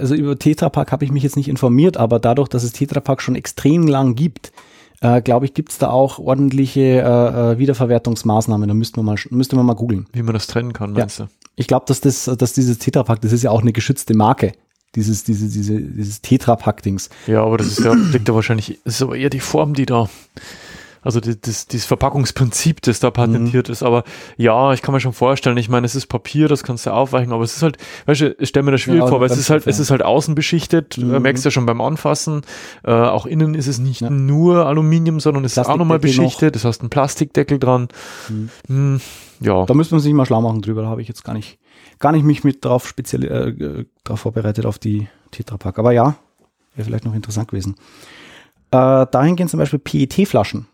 [0.00, 3.34] also über Tetrapack habe ich mich jetzt nicht informiert, aber dadurch, dass es Tetrapack schon
[3.36, 4.52] extrem lang gibt,
[5.00, 8.68] äh, glaube ich, gibt es da auch ordentliche äh, äh, Wiederverwertungsmaßnahmen.
[8.68, 10.06] Da müssten wir mal, müsste man mal googeln.
[10.12, 11.28] Wie man das trennen kann, meinst du?
[11.56, 14.52] Ich glaube, dass das, dass dieses Tetrapack, das ist ja auch eine geschützte Marke.
[14.94, 17.10] Dieses, diese, diese, dieses Tetrapack-Dings.
[17.28, 19.86] Ja, aber das ist ja, liegt da wahrscheinlich, das ist aber eher die Form, die
[19.86, 20.08] da,
[21.02, 23.72] also die, das, dieses Verpackungsprinzip, das da patentiert Mhm.
[23.72, 23.82] ist.
[23.82, 24.04] Aber
[24.36, 27.32] ja, ich kann mir schon vorstellen, ich meine, es ist Papier, das kannst du aufweichen,
[27.32, 29.38] aber es ist halt, weißt du, ich stelle mir das schwierig Ja, vor, weil es
[29.38, 31.22] ist halt, Stoff, es ist halt außen beschichtet, du Mhm.
[31.22, 32.42] merkst ja schon beim Anfassen,
[32.84, 34.10] äh, auch innen ist es nicht Ja.
[34.10, 36.30] nur Aluminium, sondern es ist auch nochmal Plastikdeckel noch.
[36.30, 37.88] beschichtet, das hast einen Plastikdeckel dran.
[38.28, 38.50] Mhm.
[38.66, 39.00] Hm,
[39.40, 40.82] ja, Da müsste man sich mal schlau machen drüber.
[40.82, 41.58] Da habe ich jetzt gar nicht,
[41.98, 43.48] gar nicht mich mit drauf speziell äh,
[43.80, 45.78] äh, drauf vorbereitet auf die Tetrapack.
[45.78, 46.16] Aber ja,
[46.74, 47.76] wäre vielleicht noch interessant gewesen.
[48.70, 50.66] Äh, dahin gehen zum Beispiel PET-Flaschen.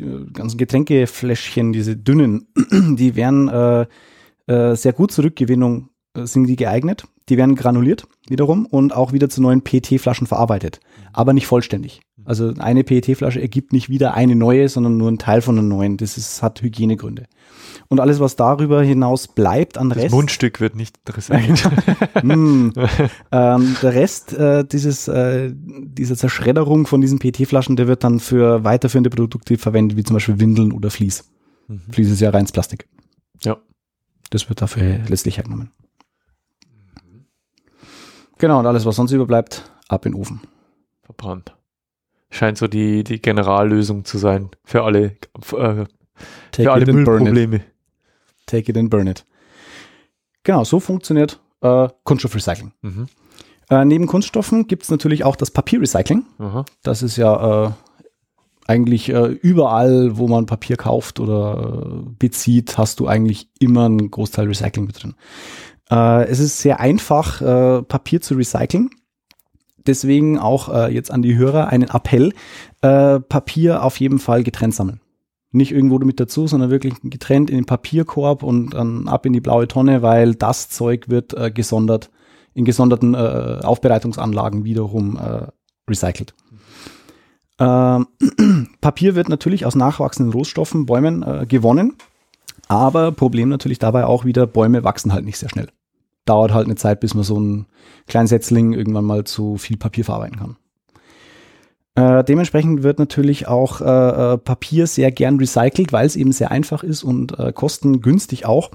[0.00, 2.48] Die ganzen Getränkefläschchen, diese dünnen,
[2.96, 3.86] die werden äh,
[4.46, 7.04] äh, sehr gut zur Rückgewinnung äh, sind die geeignet.
[7.28, 10.80] Die werden granuliert wiederum und auch wieder zu neuen PET-Flaschen verarbeitet,
[11.12, 12.00] aber nicht vollständig.
[12.24, 15.96] Also eine PET-Flasche ergibt nicht wieder eine neue, sondern nur ein Teil von einer neuen.
[15.96, 17.26] Das ist, hat Hygienegründe.
[17.88, 20.14] Und alles, was darüber hinaus bleibt an Das Rest.
[20.14, 21.68] Mundstück wird nicht recycelt.
[22.22, 22.70] Mm.
[23.32, 28.64] ähm, der Rest äh, dieses, äh, dieser Zerschredderung von diesen PET-Flaschen, der wird dann für
[28.64, 31.24] weiterführende Produkte verwendet, wie zum Beispiel Windeln oder Vlies.
[31.68, 31.82] Mhm.
[31.90, 32.88] Vlies ist ja reins Plastik.
[33.42, 33.56] Ja.
[34.30, 35.70] Das wird dafür letztlich hergenommen.
[38.38, 40.40] Genau, und alles, was sonst überbleibt, ab in den Ofen.
[41.02, 41.54] Verbrannt.
[42.30, 45.84] Scheint so die, die Generallösung zu sein für alle, äh,
[46.52, 47.32] Take für alle it and burn it.
[47.32, 47.60] Müllprobleme.
[48.46, 49.26] Take it and burn it.
[50.44, 52.72] Genau, so funktioniert äh, Kunststoffrecycling.
[52.82, 53.06] Mhm.
[53.68, 56.24] Äh, neben Kunststoffen gibt es natürlich auch das Papierrecycling.
[56.38, 56.64] Aha.
[56.82, 57.70] Das ist ja äh,
[58.66, 64.10] eigentlich äh, überall, wo man Papier kauft oder äh, bezieht, hast du eigentlich immer einen
[64.10, 65.14] Großteil Recycling mit drin.
[65.92, 68.90] Es ist sehr einfach, Papier zu recyceln.
[69.86, 72.32] Deswegen auch äh, jetzt an die Hörer einen Appell,
[72.82, 75.00] äh, Papier auf jeden Fall getrennt sammeln.
[75.52, 79.40] Nicht irgendwo mit dazu, sondern wirklich getrennt in den Papierkorb und dann ab in die
[79.40, 82.10] blaue Tonne, weil das Zeug wird äh, gesondert,
[82.54, 85.48] in gesonderten äh, Aufbereitungsanlagen wiederum äh,
[85.88, 86.34] recycelt.
[87.58, 88.06] Ähm,
[88.80, 91.96] Papier wird natürlich aus nachwachsenden Rohstoffen, Bäumen äh, gewonnen.
[92.68, 95.68] Aber Problem natürlich dabei auch wieder, Bäume wachsen halt nicht sehr schnell.
[96.24, 97.66] Dauert halt eine Zeit, bis man so einen
[98.06, 100.56] kleinen Setzling irgendwann mal zu viel Papier verarbeiten kann.
[101.96, 103.84] Äh, dementsprechend wird natürlich auch äh,
[104.34, 108.70] äh, Papier sehr gern recycelt, weil es eben sehr einfach ist und äh, kostengünstig auch.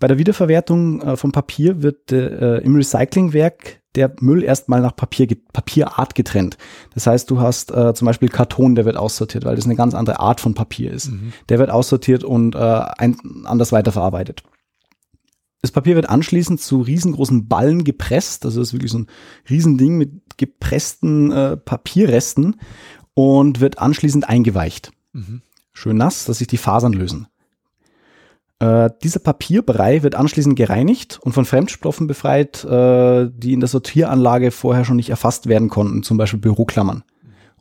[0.00, 5.28] Bei der Wiederverwertung äh, von Papier wird äh, im Recyclingwerk der Müll erstmal nach Papier,
[5.52, 6.58] Papierart getrennt.
[6.92, 10.20] Das heißt, du hast zum Beispiel Karton, der wird aussortiert, weil das eine ganz andere
[10.20, 11.10] Art von Papier ist.
[11.10, 11.32] Mhm.
[11.48, 14.42] Der wird aussortiert und ein, anders weiterverarbeitet.
[15.66, 18.44] Das Papier wird anschließend zu riesengroßen Ballen gepresst.
[18.44, 19.08] Also das ist wirklich so ein
[19.50, 22.60] Riesending mit gepressten äh, Papierresten
[23.14, 24.92] und wird anschließend eingeweicht.
[25.12, 25.42] Mhm.
[25.72, 27.26] Schön nass, dass sich die Fasern lösen.
[28.60, 34.52] Äh, dieser Papierbrei wird anschließend gereinigt und von Fremdstoffen befreit, äh, die in der Sortieranlage
[34.52, 37.02] vorher schon nicht erfasst werden konnten, zum Beispiel Büroklammern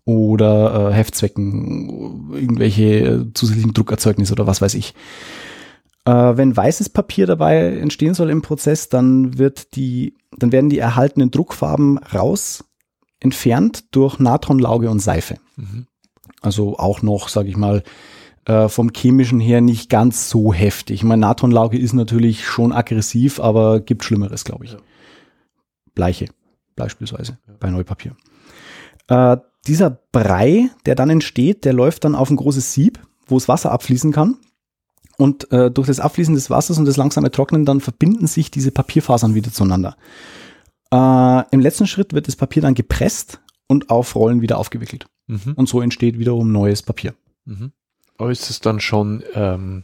[0.04, 4.94] oder äh, Heftzwecken, irgendwelche äh, zusätzlichen Druckerzeugnisse oder was weiß ich.
[6.06, 10.80] Äh, wenn weißes Papier dabei entstehen soll im Prozess, dann wird die, dann werden die
[10.80, 12.63] erhaltenen Druckfarben raus
[13.20, 15.38] entfernt durch Natronlauge und Seife.
[15.56, 15.88] Mhm.
[16.41, 17.84] Also auch noch, sage ich mal,
[18.46, 20.98] äh, vom chemischen her nicht ganz so heftig.
[20.98, 24.74] Ich meine, Natronlauge ist natürlich schon aggressiv, aber gibt Schlimmeres, glaube ich.
[24.74, 24.78] Ja.
[25.96, 26.28] Bleiche
[26.76, 28.15] beispielsweise bei Neupapier.
[29.08, 33.48] Äh, dieser Brei, der dann entsteht, der läuft dann auf ein großes Sieb, wo das
[33.48, 34.38] Wasser abfließen kann.
[35.17, 38.71] Und äh, durch das Abfließen des Wassers und das langsame Trocknen dann verbinden sich diese
[38.71, 39.95] Papierfasern wieder zueinander.
[40.91, 45.08] Äh, Im letzten Schritt wird das Papier dann gepresst und auf Rollen wieder aufgewickelt.
[45.28, 45.54] Mhm.
[45.56, 47.13] Und so entsteht wiederum neues Papier.
[47.45, 47.71] Mhm.
[48.17, 49.84] Aber ist es dann schon, ähm,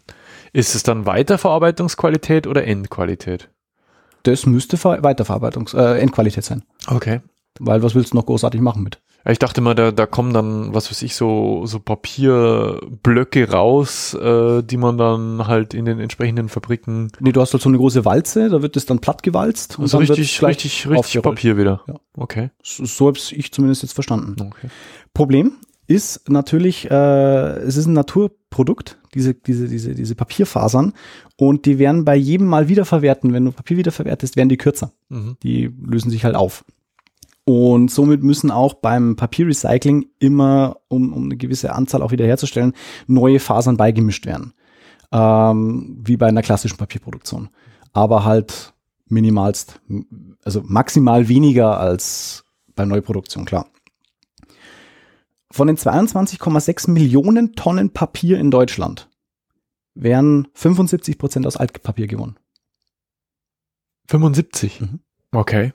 [0.53, 3.49] ist es dann Weiterverarbeitungsqualität oder Endqualität?
[4.23, 6.63] Das müsste Ver Weiterverarbeitungs äh, Endqualität sein.
[6.87, 7.21] Okay.
[7.59, 9.01] Weil was willst du noch großartig machen mit?
[9.29, 14.63] Ich dachte mal, da, da kommen dann, was weiß ich, so, so Papierblöcke raus, äh,
[14.63, 18.03] die man dann halt in den entsprechenden Fabriken, Nee, du hast halt so eine große
[18.03, 19.77] Walze, da wird es dann platt gewalzt.
[19.79, 21.21] also dann wird's richtig, richtig, richtig.
[21.21, 21.81] Papier wieder.
[21.87, 21.95] Ja.
[22.15, 22.49] Okay.
[22.63, 24.35] So, so habe ich zumindest jetzt verstanden.
[24.41, 24.69] okay.
[25.13, 25.53] Problem
[25.85, 30.93] ist natürlich, äh, es ist ein Naturprodukt, diese, diese, diese, diese Papierfasern.
[31.37, 33.33] Und die werden bei jedem Mal wiederverwerten.
[33.33, 34.93] Wenn du Papier wiederverwertest, werden die kürzer.
[35.09, 35.35] Mhm.
[35.43, 36.63] Die lösen sich halt auf.
[37.45, 42.73] Und somit müssen auch beim Papierrecycling immer, um, um eine gewisse Anzahl auch wieder herzustellen,
[43.07, 44.53] neue Fasern beigemischt werden.
[45.11, 47.49] Ähm, wie bei einer klassischen Papierproduktion.
[47.93, 48.73] Aber halt
[49.07, 49.81] minimalst,
[50.45, 53.67] also maximal weniger als bei Neuproduktion, klar.
[55.51, 59.09] Von den 22,6 Millionen Tonnen Papier in Deutschland
[59.93, 62.37] werden 75 Prozent aus Altpapier gewonnen.
[64.07, 64.79] 75.
[64.79, 64.99] Mhm.
[65.31, 65.73] Okay.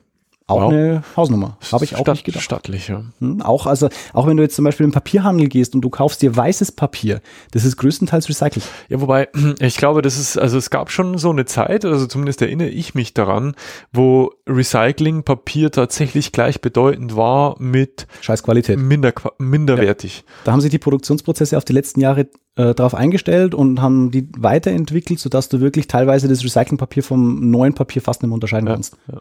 [0.48, 0.72] Auch Wow.
[0.72, 1.58] eine Hausnummer.
[1.72, 2.42] Habe ich auch Stadt- nicht gedacht.
[2.44, 3.02] Stattlich, ja.
[3.18, 6.22] Hm, Auch, also, auch wenn du jetzt zum Beispiel im Papierhandel gehst und du kaufst
[6.22, 8.64] dir weißes Papier, das ist größtenteils recycelt.
[8.88, 9.28] Ja, wobei,
[9.58, 12.94] ich glaube, das ist, also es gab schon so eine Zeit, also zumindest erinnere ich
[12.94, 13.56] mich daran,
[13.92, 18.78] wo Recyclingpapier tatsächlich gleichbedeutend war mit Scheiß Qualität.
[18.78, 20.24] minder, minderwertig.
[20.44, 24.28] Da haben sich die Produktionsprozesse auf die letzten Jahre äh, darauf eingestellt und haben die
[24.38, 28.74] weiterentwickelt, sodass du wirklich teilweise das Recyclingpapier vom neuen Papier fast nicht mehr unterscheiden Ja,
[28.74, 28.96] kannst.
[29.12, 29.18] ja.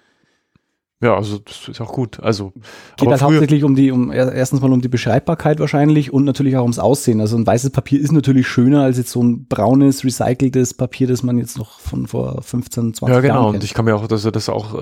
[1.06, 2.20] Ja, also das ist auch gut.
[2.20, 2.52] Also
[2.98, 6.64] Geht halt hauptsächlich um die, um erstens mal um die Beschreibbarkeit wahrscheinlich und natürlich auch
[6.64, 7.22] ums Aussehen.
[7.22, 11.22] Also ein weißes Papier ist natürlich schöner als jetzt so ein braunes, recyceltes Papier, das
[11.22, 13.34] man jetzt noch von vor 15, 20 Jahren Ja, genau.
[13.44, 14.78] Jahren Und ich kann mir auch, dass er das auch, äh,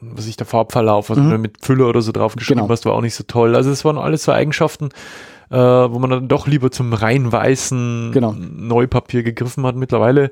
[0.00, 1.30] was ich der Farbverlauf, was Mhm.
[1.30, 2.72] du mit Füller oder so draufgeschrieben Genau.
[2.72, 3.56] hast, war auch nicht so toll.
[3.56, 4.90] Also es waren alles so Eigenschaften,
[5.50, 8.32] äh, wo man dann doch lieber zum rein weißen Genau.
[8.32, 9.76] Neupapier gegriffen hat.
[9.76, 10.30] Mittlerweile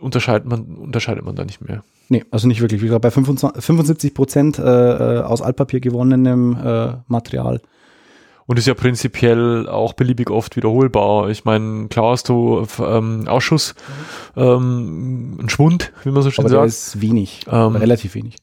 [0.00, 1.82] unterscheidet man, unterscheidet man da nicht mehr.
[2.08, 2.80] Nee, also nicht wirklich.
[2.82, 7.60] Wie gesagt, bei 25, 75 Prozent äh, äh, aus Altpapier gewonnenem äh, Material.
[8.48, 11.30] Und ist ja prinzipiell auch beliebig oft wiederholbar.
[11.30, 13.74] Ich meine, klar hast du ähm, Ausschuss,
[14.36, 16.68] ähm, einen Schwund, wie man so schön Aber sagt.
[16.68, 18.36] ist wenig, Ähm, relativ wenig.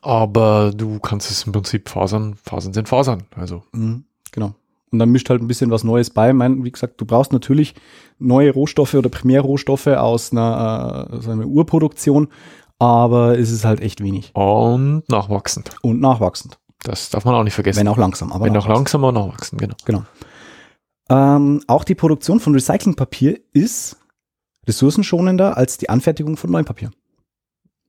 [0.00, 2.36] Aber du kannst es im Prinzip fasern.
[2.42, 3.24] Fasern sind Fasern.
[3.36, 4.54] Also Mhm, genau.
[4.92, 6.32] Und dann mischt halt ein bisschen was Neues bei.
[6.34, 7.74] Mein, wie gesagt, du brauchst natürlich
[8.18, 12.28] neue Rohstoffe oder Primärrohstoffe aus einer, äh, einer Urproduktion,
[12.78, 15.76] aber es ist halt echt wenig und nachwachsend.
[15.82, 16.58] und nachwachsend.
[16.82, 17.80] Das darf man auch nicht vergessen.
[17.80, 18.76] Wenn auch langsam, aber Wenn auch nachwachsend.
[18.92, 19.74] langsamer nachwachsen, genau.
[19.86, 20.02] Genau.
[21.08, 23.96] Ähm, auch die Produktion von Recyclingpapier ist
[24.66, 26.90] ressourcenschonender als die Anfertigung von neuem Papier.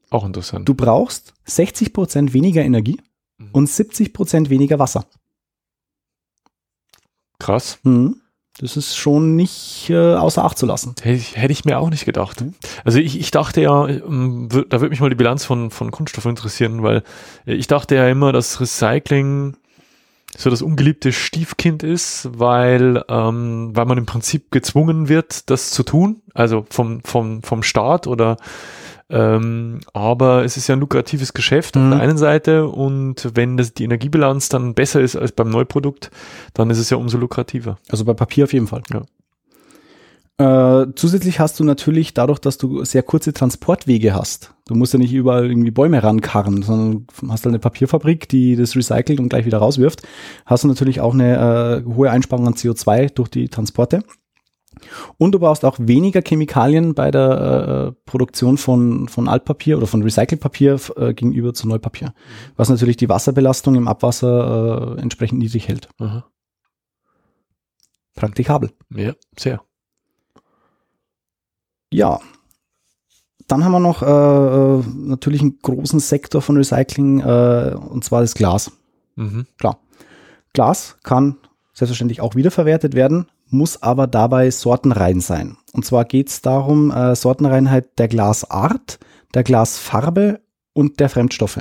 [0.09, 0.67] Auch interessant.
[0.69, 2.99] Du brauchst 60% weniger Energie
[3.39, 3.49] Mhm.
[3.51, 5.05] und 70% weniger Wasser.
[7.43, 7.79] Krass.
[7.83, 8.21] Mhm.
[8.59, 10.95] Das ist schon nicht äh, außer Acht zu lassen.
[11.01, 12.39] Hätte ich, hätte ich mir auch nicht gedacht.
[12.39, 12.53] Mhm.
[12.85, 16.25] Also ich, ich dachte ja, ähm, da würde mich mal die Bilanz von, von Kunststoff
[16.25, 17.03] interessieren, weil
[17.45, 19.57] äh, ich dachte ja immer, dass Recycling
[20.37, 25.83] so das ungeliebte Stiefkind ist, weil, ähm, weil man im Prinzip gezwungen wird, das zu
[25.83, 28.37] tun, also vom, vom, vom Staat oder
[29.13, 31.91] ähm, aber es ist ja ein lukratives Geschäft auf Mhm.
[31.91, 36.09] der einen Seite und wenn das, die Energiebilanz dann besser ist als beim Neuprodukt,
[36.55, 37.77] dann ist es ja umso lukrativer.
[37.89, 38.81] Also bei Papier auf jeden Fall.
[38.91, 39.03] Ja.
[40.39, 44.55] Äh, zusätzlich hast du natürlich dadurch, dass du sehr kurze Transportwege hast.
[44.67, 48.75] Du musst ja nicht überall irgendwie Bäume rankarren, sondern hast halt eine Papierfabrik, die das
[48.75, 50.01] recycelt und gleich wieder rauswirft.
[50.47, 54.03] Hast du natürlich auch eine äh, hohe Einsparung an CO2 durch die Transporte.
[55.17, 60.03] Und du brauchst auch weniger Chemikalien bei der äh, Produktion von, von Altpapier oder von
[60.03, 62.13] Recyclingpapier äh, gegenüber zu Neupapier.
[62.55, 65.89] Was natürlich die Wasserbelastung im Abwasser äh, entsprechend niedrig hält.
[65.99, 66.25] Aha.
[68.15, 68.71] Praktikabel.
[68.95, 69.61] Ja, sehr.
[71.91, 72.19] Ja.
[73.47, 78.21] Dann haben wir noch äh, äh, natürlich einen großen Sektor von Recycling, äh, und zwar
[78.21, 78.71] das Glas.
[79.15, 79.45] Mhm.
[80.53, 81.37] Glas kann
[81.73, 85.57] selbstverständlich auch wiederverwertet werden, muss aber dabei sortenrein sein.
[85.71, 88.99] Und zwar geht es darum, äh, Sortenreinheit der Glasart,
[89.33, 90.41] der Glasfarbe
[90.73, 91.59] und der Fremdstoffe.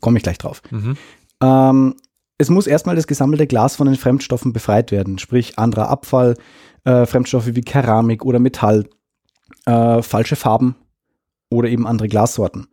[0.00, 0.62] Komme ich gleich drauf.
[0.70, 0.96] Mhm.
[1.42, 1.94] Ähm,
[2.38, 6.36] es muss erstmal das gesammelte Glas von den Fremdstoffen befreit werden, sprich anderer Abfall,
[6.84, 8.88] äh, Fremdstoffe wie Keramik oder Metall,
[9.66, 10.76] äh, falsche Farben
[11.50, 12.68] oder eben andere Glassorten.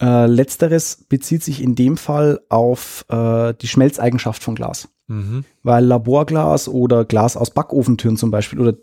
[0.00, 5.44] Äh, letzteres bezieht sich in dem Fall auf äh, die Schmelzeigenschaft von Glas, Mhm.
[5.62, 8.74] weil Laborglas oder Glas aus Backofentüren zum Beispiel oder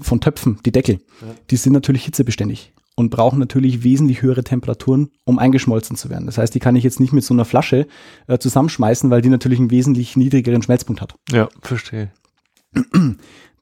[0.00, 1.28] von Töpfen, die Deckel, Ja.
[1.50, 6.26] die sind natürlich hitzebeständig und brauchen natürlich wesentlich höhere Temperaturen, um eingeschmolzen zu werden.
[6.26, 7.86] Das heißt, die kann ich jetzt nicht mit so einer Flasche
[8.26, 11.14] äh, zusammenschmeißen, weil die natürlich einen wesentlich niedrigeren Schmelzpunkt hat.
[11.30, 12.10] Ja, verstehe.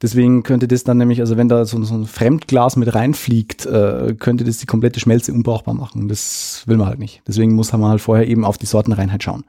[0.03, 4.15] Deswegen könnte das dann nämlich, also wenn da so, so ein Fremdglas mit reinfliegt, äh,
[4.19, 6.09] könnte das die komplette Schmelze unbrauchbar machen.
[6.09, 7.23] Das will man halt nicht.
[7.27, 9.45] Deswegen muss man halt vorher eben auf die Sortenreinheit schauen.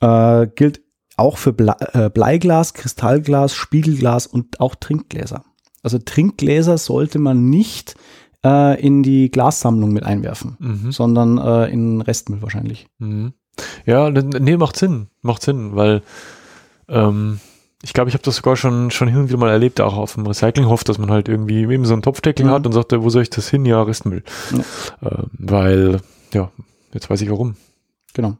[0.00, 0.80] Äh, gilt
[1.16, 5.44] auch für Ble äh, Bleiglas, Kristallglas, Spiegelglas und auch Trinkgläser.
[5.82, 7.96] Also Trinkgläser sollte man nicht
[8.44, 10.92] äh, in die Glassammlung mit einwerfen, Mhm.
[10.92, 12.86] sondern äh, in Restmüll wahrscheinlich.
[12.98, 13.32] Mhm.
[13.84, 15.08] Ja, nee, macht Sinn.
[15.22, 16.02] Macht Sinn, weil
[16.88, 17.40] ähm,
[17.82, 20.14] ich glaube, ich habe das sogar schon, schon hin und wieder mal erlebt, auch auf
[20.14, 22.50] dem Recyclinghof, dass man halt irgendwie eben so einen Topfdeckel Mhm.
[22.50, 23.64] hat und sagt, wo soll ich das hin?
[23.66, 24.22] Ja, Restmüll.
[24.52, 24.64] Ähm,
[25.32, 26.00] weil,
[26.32, 26.50] ja,
[26.92, 27.54] jetzt weiß ich warum.
[28.14, 28.36] Genau.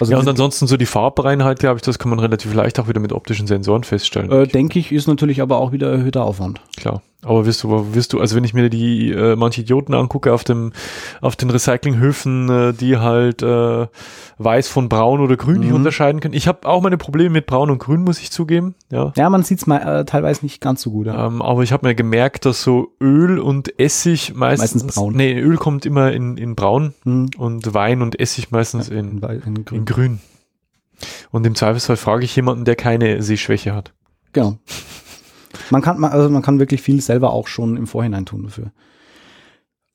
[0.00, 2.88] Also ja, und ansonsten so die Farbreinheit, glaube ich, das kann man relativ leicht auch
[2.88, 4.30] wieder mit optischen Sensoren feststellen.
[4.32, 6.60] äh, denke ich, ist natürlich aber auch wieder erhöhter Aufwand.
[6.76, 7.02] Klar.
[7.22, 10.44] Aber wirst du, wirst du, also wenn ich mir die äh, manche Idioten angucke auf
[10.44, 10.72] dem,
[11.20, 13.86] auf den Recyclinghöfen, äh, die halt äh,
[14.38, 15.76] weiß von braun oder grün nicht Mhm.
[15.76, 16.34] unterscheiden können.
[16.34, 18.74] Ich habe auch meine Probleme mit braun und grün, muss ich zugeben.
[18.90, 19.12] Ja.
[19.16, 21.06] Ja, man sieht es äh, teilweise nicht ganz so gut.
[21.06, 21.26] Ja.
[21.26, 25.14] Ähm, aber ich habe mir gemerkt, dass so Öl und Essig meistens, Meistens braun.
[25.14, 27.30] Nee, Öl kommt immer in, in braun Hm.
[27.38, 29.75] und Wein und Essig meistens in, in, in grün.
[29.76, 30.20] In grün.
[31.30, 33.92] Und im Zweifelsfall frage ich jemanden, der keine Sehschwäche hat.
[34.32, 34.58] Genau.
[35.70, 38.72] Man kann, also man kann wirklich viel selber auch schon im Vorhinein tun dafür.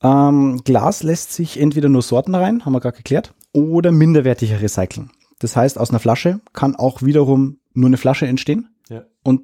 [0.04, 5.12] Ähm, Glas lässt sich entweder nur Sorten rein, haben wir gerade geklärt, oder minderwertiger recyceln.
[5.40, 9.04] Das heißt, aus einer Flasche kann auch wiederum nur eine Flasche entstehen Ja.
[9.24, 9.42] und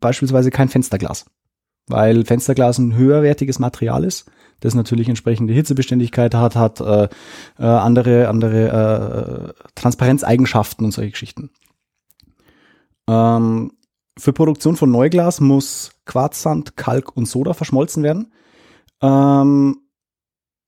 [0.00, 1.26] beispielsweise kein Fensterglas.
[1.90, 4.26] weil Fensterglas ein höherwertiges Material ist,
[4.60, 7.08] das natürlich entsprechende Hitzebeständigkeit hat, hat äh,
[7.58, 11.50] äh, andere, andere äh, Transparenzeigenschaften und solche Geschichten.
[13.08, 13.72] Ähm,
[14.18, 18.32] für Produktion von Neuglas muss Quarzsand, Kalk und Soda verschmolzen werden,
[19.00, 19.80] ähm,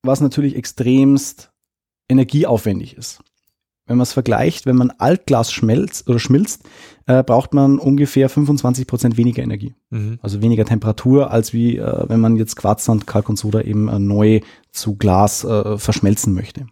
[0.03, 1.53] was natürlich extremst
[2.09, 3.23] energieaufwendig ist.
[3.91, 6.63] Wenn man es vergleicht, wenn man Altglas schmelzt oder schmilzt,
[7.07, 9.75] äh, braucht man ungefähr 25 Prozent weniger Energie.
[9.91, 10.21] Mhm.
[10.23, 13.99] Also weniger Temperatur, als wie äh, wenn man jetzt Quarzsand, Kalk und Soda eben äh,
[13.99, 16.69] neu zu Glas äh, verschmelzen möchte.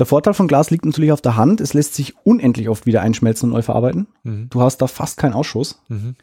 [0.00, 1.60] Der Vorteil von Glas liegt natürlich auf der Hand.
[1.60, 4.08] Es lässt sich unendlich oft wieder einschmelzen und neu verarbeiten.
[4.24, 4.48] Mhm.
[4.50, 5.80] Du hast da fast keinen Ausschuss.
[5.86, 6.16] Mhm.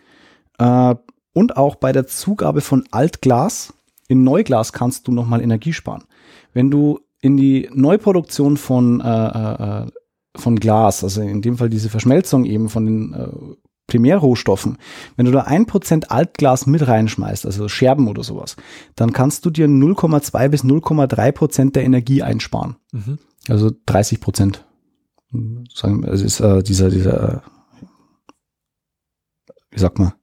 [0.58, 0.96] Äh,
[1.32, 3.74] und auch bei der Zugabe von Altglas
[4.10, 6.04] in Neuglas kannst du nochmal Energie sparen.
[6.52, 9.88] Wenn du in die Neuproduktion von, äh, äh, äh,
[10.36, 13.28] von Glas, also in dem Fall diese Verschmelzung eben von den äh,
[13.88, 14.78] Primärrohstoffen,
[15.16, 18.58] wenn du da ein Prozent Altglas mit reinschmeißt, also Scherben oder sowas,
[18.96, 22.76] dann kannst du dir 0,2 bis 0,3 Prozent der Energie einsparen.
[22.92, 23.18] Mhm.
[23.48, 24.64] Also 30 Prozent.
[25.74, 27.42] Sagen, es ist äh, dieser, dieser,
[29.72, 30.14] wie sagt man?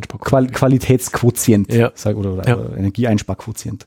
[0.00, 1.92] Qual Qualitätsquotient, ja.
[1.94, 2.76] sag, oder, oder ja.
[2.76, 3.84] Energieeinsparquotient.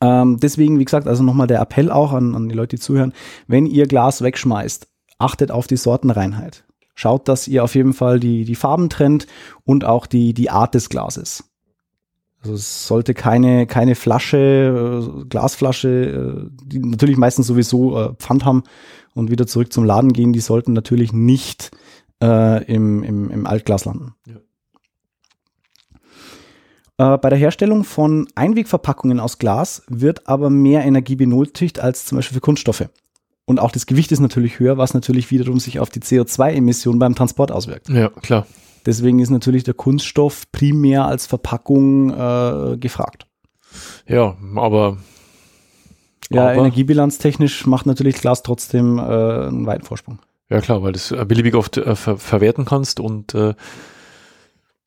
[0.00, 3.12] Ähm, deswegen, wie gesagt, also nochmal der Appell auch an, an die Leute, die zuhören,
[3.46, 6.64] wenn ihr Glas wegschmeißt, achtet auf die Sortenreinheit.
[6.94, 9.26] Schaut, dass ihr auf jeden Fall die, die Farben trennt
[9.64, 11.44] und auch die, die Art des Glases.
[12.40, 18.44] Also es sollte keine, keine Flasche, äh, Glasflasche, äh, die natürlich meistens sowieso äh, Pfand
[18.44, 18.62] haben
[19.14, 21.70] und wieder zurück zum Laden gehen, die sollten natürlich nicht
[22.22, 24.14] äh, im, im, im Altglas landen.
[24.26, 24.36] Ja.
[26.98, 32.16] Äh, bei der Herstellung von Einwegverpackungen aus Glas wird aber mehr Energie benötigt als zum
[32.16, 32.88] Beispiel für Kunststoffe.
[33.44, 37.14] Und auch das Gewicht ist natürlich höher, was natürlich wiederum sich auf die CO2-Emissionen beim
[37.14, 37.88] Transport auswirkt.
[37.88, 38.46] Ja, klar.
[38.86, 43.26] Deswegen ist natürlich der Kunststoff primär als Verpackung äh, gefragt.
[44.06, 44.98] Ja, aber.
[46.30, 50.18] Ja, aber, energiebilanztechnisch macht natürlich Glas trotzdem äh, einen weiten Vorsprung.
[50.48, 53.54] Ja, klar, weil du es beliebig oft äh, ver verwerten kannst und äh,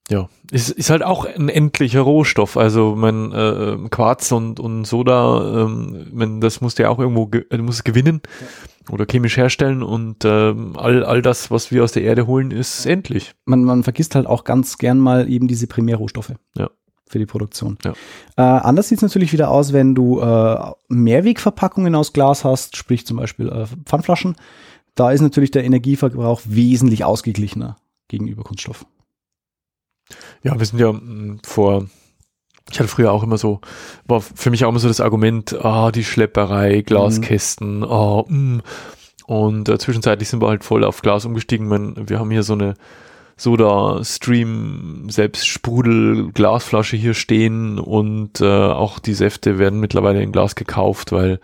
[0.10, 2.58] ja, ist, ist halt auch ein endlicher Rohstoff.
[2.58, 7.28] Also mein äh, Quarz und, und Soda, ähm, man, das musst du ja auch irgendwo
[7.28, 8.94] ge musst gewinnen ja.
[8.94, 12.88] oder chemisch herstellen und ähm, all, all das, was wir aus der Erde holen, ist
[12.88, 13.34] endlich.
[13.46, 16.34] Man, man vergisst halt auch ganz gern mal eben diese Primärrohstoffe.
[16.58, 16.70] Ja.
[17.08, 17.78] Für die Produktion.
[17.84, 17.94] Ja.
[18.38, 23.06] Äh, anders sieht es natürlich wieder aus, wenn du äh, Mehrwegverpackungen aus Glas hast, sprich
[23.06, 24.36] zum Beispiel äh, Pfandflaschen.
[24.94, 28.86] Da ist natürlich der Energieverbrauch wesentlich ausgeglichener gegenüber Kunststoff.
[30.44, 31.86] Ja, wir sind ja mm, vor,
[32.72, 33.62] ich hatte früher auch immer so,
[34.06, 37.84] war für mich auch immer so das Argument, ah, die Schlepperei, Glaskästen, mhm.
[37.84, 38.62] ah, mm.
[39.26, 41.68] Und äh, zwischenzeitlich sind wir halt voll auf Glas umgestiegen.
[41.68, 42.74] Man, wir haben hier so eine
[43.40, 50.34] Soda Stream selbst Sprudel Glasflasche hier stehen und äh, auch die Säfte werden mittlerweile in
[50.34, 51.40] Glas gekauft, weil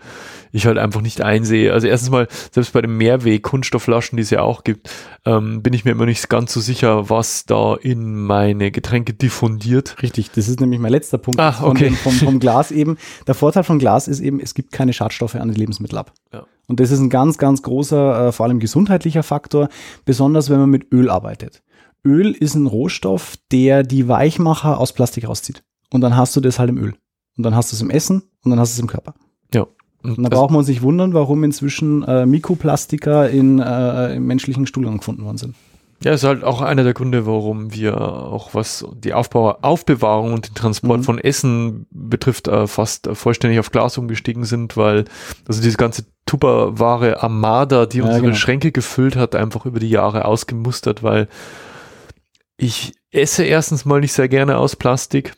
[0.52, 1.72] ich halt einfach nicht einsehe.
[1.72, 4.90] Also erstens mal, selbst bei den Mehrweg Kunststoffflaschen, die es ja auch gibt,
[5.24, 9.96] ähm, bin ich mir immer nicht ganz so sicher, was da in meine Getränke diffundiert.
[10.02, 11.90] Richtig, das ist nämlich mein letzter Punkt ah, okay.
[11.90, 12.98] vom, vom, vom Glas eben.
[13.26, 16.12] Der Vorteil von Glas ist eben, es gibt keine Schadstoffe an die Lebensmittel ab.
[16.32, 16.44] Ja.
[16.68, 19.70] Und das ist ein ganz, ganz großer, äh, vor allem gesundheitlicher Faktor,
[20.04, 21.62] besonders wenn man mit Öl arbeitet.
[22.06, 25.62] Öl ist ein Rohstoff, der die Weichmacher aus Plastik rauszieht.
[25.90, 26.94] Und dann hast du das halt im Öl.
[27.36, 29.14] Und dann hast du es im Essen und dann hast du es im Körper.
[29.52, 29.66] Ja.
[30.02, 34.98] Und da braucht man sich wundern, warum inzwischen äh, Mikroplastika in, äh, im menschlichen Stuhlgang
[34.98, 35.54] gefunden worden sind.
[36.04, 40.48] Ja, ist halt auch einer der Gründe, warum wir auch was die Aufbau, Aufbewahrung und
[40.48, 41.04] den Transport mhm.
[41.04, 45.06] von Essen betrifft, äh, fast vollständig auf Glas umgestiegen sind, weil
[45.48, 48.34] also diese ganze Tupperware Armada, die unsere genau.
[48.34, 51.28] Schränke gefüllt hat, einfach über die Jahre ausgemustert, weil
[52.56, 55.34] ich esse erstens mal nicht sehr gerne aus Plastik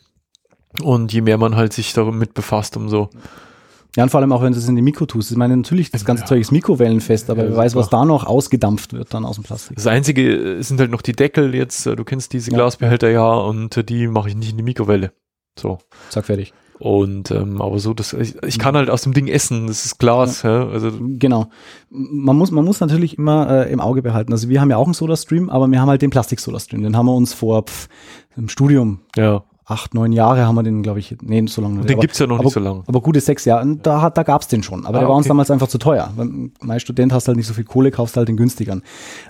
[0.81, 3.09] und je mehr man halt sich damit befasst, umso
[3.95, 5.31] ja, und vor allem auch, wenn du es in die Mikro tust.
[5.31, 6.27] Ich meine, natürlich, das ganze ja.
[6.27, 9.43] Zeug ist mikrowellenfest, aber ja, wer weiß, was da noch ausgedampft wird dann aus dem
[9.43, 9.77] Plastik.
[9.77, 11.87] Das Einzige sind halt noch die Deckel jetzt.
[11.87, 12.57] Du kennst diese ja.
[12.57, 15.11] Glasbehälter ja und die mache ich nicht in die Mikrowelle.
[15.57, 15.79] So.
[16.11, 16.53] Zack, fertig.
[16.79, 19.99] Und ähm, aber so, das, ich, ich kann halt aus dem Ding essen, das ist
[19.99, 20.63] Glas, ja.
[20.63, 21.49] ja also genau.
[21.89, 24.31] Man muss, man muss natürlich immer äh, im Auge behalten.
[24.31, 26.83] Also wir haben ja auch einen Soda-Stream, aber wir haben halt den Plastik-Soda-Stream.
[26.83, 27.89] Den haben wir uns vor pf,
[28.37, 31.81] im Studium ja acht, neun Jahre haben wir den, glaube ich, nee, so lange.
[31.81, 32.83] Den gibt es ja noch aber, nicht so lange.
[32.87, 33.77] Aber gute sechs Jahre.
[33.77, 34.85] Da, hat, da gab es den schon.
[34.85, 35.17] Aber ah, der war okay.
[35.19, 36.11] uns damals einfach zu teuer.
[36.61, 38.83] Mein Student hast halt nicht so viel Kohle, kaufst halt den günstigeren.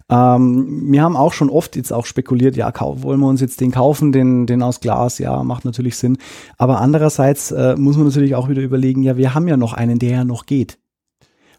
[0.09, 3.71] Ähm, wir haben auch schon oft jetzt auch spekuliert, ja, wollen wir uns jetzt den
[3.71, 5.19] kaufen, den, den aus Glas?
[5.19, 6.17] Ja, macht natürlich Sinn.
[6.57, 9.99] Aber andererseits äh, muss man natürlich auch wieder überlegen, ja, wir haben ja noch einen,
[9.99, 10.77] der ja noch geht.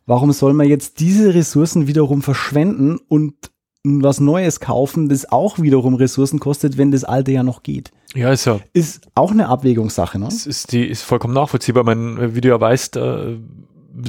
[0.07, 3.50] Warum soll man jetzt diese Ressourcen wiederum verschwenden und
[3.85, 7.91] was Neues kaufen, das auch wiederum Ressourcen kostet, wenn das alte ja noch geht.
[8.15, 8.61] Ja, ist ja.
[8.73, 10.27] Ist auch eine Abwägungssache, ne?
[10.27, 11.85] Das ist, die, ist vollkommen nachvollziehbar.
[11.85, 13.37] Mein, wie du ja weißt, äh,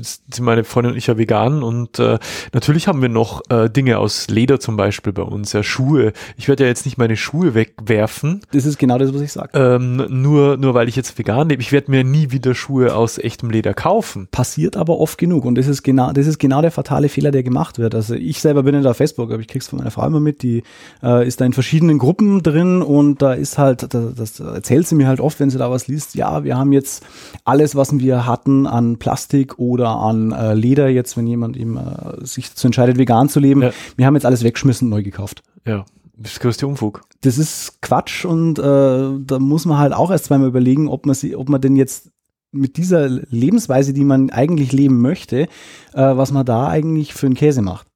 [0.01, 2.19] sind meine Freundin und ich ja vegan und äh,
[2.53, 6.13] natürlich haben wir noch äh, Dinge aus Leder zum Beispiel bei uns, ja Schuhe.
[6.37, 8.41] Ich werde ja jetzt nicht meine Schuhe wegwerfen.
[8.51, 9.49] Das ist genau das, was ich sage.
[9.53, 11.61] Ähm, nur, nur weil ich jetzt vegan lebe.
[11.61, 14.27] Ich werde mir nie wieder Schuhe aus echtem Leder kaufen.
[14.31, 17.43] Passiert aber oft genug und das ist genau, das ist genau der fatale Fehler, der
[17.43, 17.95] gemacht wird.
[17.95, 20.43] Also ich selber bin in der Facebook, aber ich krieg's von meiner Frau immer mit,
[20.43, 20.63] die
[21.03, 24.95] äh, ist da in verschiedenen Gruppen drin und da ist halt, das, das erzählt sie
[24.95, 27.05] mir halt oft, wenn sie da was liest, ja, wir haben jetzt
[27.45, 32.25] alles, was wir hatten an Plastik oder an äh, Leder, jetzt wenn jemand eben äh,
[32.25, 33.71] sich dazu entscheidet, vegan zu leben, Ja.
[33.97, 35.43] wir haben jetzt alles weggeschmissen und neu gekauft.
[35.65, 35.85] Ja,
[36.17, 37.01] das größte Unfug.
[37.21, 41.15] Das ist Quatsch und äh, da muss man halt auch erst zweimal überlegen, ob man
[41.15, 42.09] sie, ob man denn jetzt
[42.51, 45.47] mit dieser Lebensweise, die man eigentlich leben möchte, äh,
[45.93, 47.87] was man da eigentlich für einen Käse macht.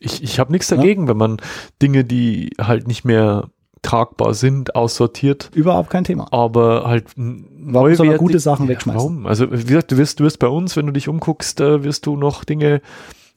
[0.00, 1.38] Ich, ich habe nichts dagegen, wenn man
[1.82, 3.48] Dinge, die halt nicht mehr
[3.82, 6.26] tragbar sind, aussortiert, Überhaupt kein Thema.
[6.32, 7.44] aber halt Warum
[7.94, 8.98] soll man neuwertig- gute Sachen wegschmeißen?
[9.00, 9.26] Warum?
[9.26, 12.06] Also wie gesagt, du wirst, du wirst bei uns, wenn du dich umguckst, äh, wirst
[12.06, 12.80] du noch Dinge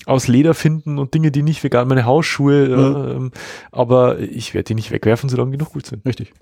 [0.07, 3.31] aus Leder finden und Dinge, die nicht vegan, meine Hausschuhe, äh, ähm,
[3.71, 6.05] aber ich werde die nicht wegwerfen, solange die noch gut sind.
[6.05, 6.33] Richtig.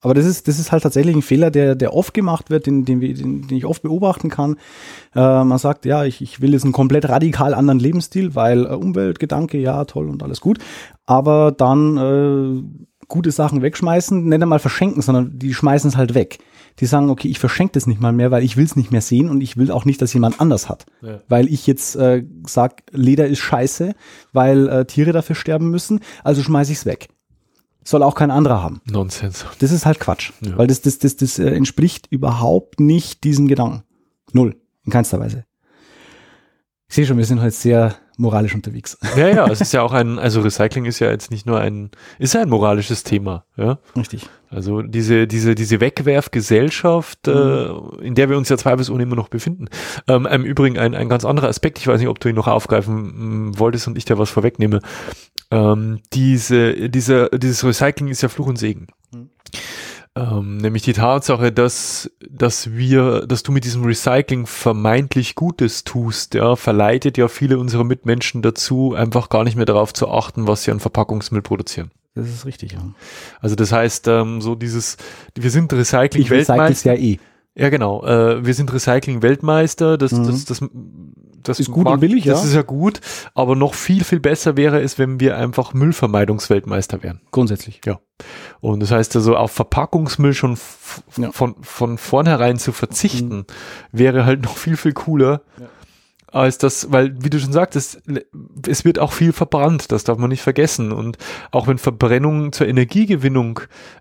[0.00, 2.84] Aber das ist, das ist halt tatsächlich ein Fehler, der, der oft gemacht wird, den,
[2.84, 4.56] den, den, den ich oft beobachten kann.
[5.12, 8.68] Äh, man sagt, ja, ich, ich will jetzt einen komplett radikal anderen Lebensstil, weil äh,
[8.68, 10.58] Umweltgedanke, ja, toll und alles gut.
[11.04, 12.62] Aber dann äh,
[13.08, 16.38] gute Sachen wegschmeißen, nicht einmal verschenken, sondern die schmeißen es halt weg.
[16.78, 19.00] Die sagen, okay, ich verschenke das nicht mal mehr, weil ich will es nicht mehr
[19.00, 20.86] sehen und ich will auch nicht, dass jemand anders hat.
[21.02, 21.20] Ja.
[21.28, 23.94] Weil ich jetzt äh, sag, Leder ist scheiße,
[24.32, 27.08] weil äh, Tiere dafür sterben müssen, also schmeiß ich's weg.
[27.82, 28.82] Soll auch kein anderer haben.
[28.84, 29.46] Nonsens.
[29.60, 30.32] Das ist halt Quatsch.
[30.42, 30.58] Ja.
[30.58, 33.82] Weil das, das, das, das äh, entspricht überhaupt nicht diesem Gedanken.
[34.32, 34.56] Null.
[34.84, 35.46] In keinster Weise.
[36.88, 38.98] Ich sehe schon, wir sind heute sehr moralisch unterwegs.
[39.16, 41.90] Ja, ja, es ist ja auch ein, also Recycling ist ja jetzt nicht nur ein,
[42.18, 43.78] ist ja ein moralisches Thema, ja.
[43.96, 44.28] Richtig.
[44.50, 47.68] Also diese, diese, diese Wegwerfgesellschaft, äh,
[48.02, 49.68] in der wir uns ja zweifelsohne immer noch befinden.
[50.08, 52.48] Ähm, Im Übrigen ein, ein ganz anderer Aspekt, ich weiß nicht, ob du ihn noch
[52.48, 54.80] aufgreifen mm, wolltest und ich da was vorwegnehme.
[55.50, 58.88] Ähm, diese, diese, dieses Recycling ist ja Fluch und Segen.
[59.12, 59.30] Mhm.
[60.18, 66.34] Ähm, nämlich die Tatsache, dass, dass wir, dass du mit diesem Recycling vermeintlich Gutes tust,
[66.34, 70.64] ja, verleitet ja viele unserer Mitmenschen dazu, einfach gar nicht mehr darauf zu achten, was
[70.64, 71.90] sie an Verpackungsmüll produzieren.
[72.14, 72.80] Das ist richtig, ja.
[73.40, 74.96] Also das heißt, ähm, so dieses,
[75.36, 76.94] wir sind Ich recycle Recycling-Weltmeister.
[76.94, 77.18] ja eh.
[77.54, 78.04] Ja, genau.
[78.04, 79.98] Äh, wir sind Recycling-Weltmeister.
[79.98, 80.26] Das, Mhm.
[80.26, 80.60] das, das,
[81.48, 82.48] das Ist gut und billig, Das ja.
[82.48, 83.00] ist ja gut.
[83.34, 87.20] Aber noch viel, viel besser wäre es, wenn wir einfach Müllvermeidungsweltmeister wären.
[87.30, 87.80] Grundsätzlich.
[88.60, 90.58] Und das heißt also, auf Verpackungsmüll schon
[91.16, 91.30] Ja.
[91.32, 93.46] von, von vornherein zu verzichten,
[93.92, 95.42] wäre halt noch viel, viel cooler.
[95.58, 95.66] Ja.
[96.30, 98.02] Als das, weil, wie du schon sagtest,
[98.66, 100.92] es wird auch viel verbrannt, das darf man nicht vergessen.
[100.92, 101.16] Und
[101.52, 103.60] auch wenn Verbrennung zur Energiegewinnung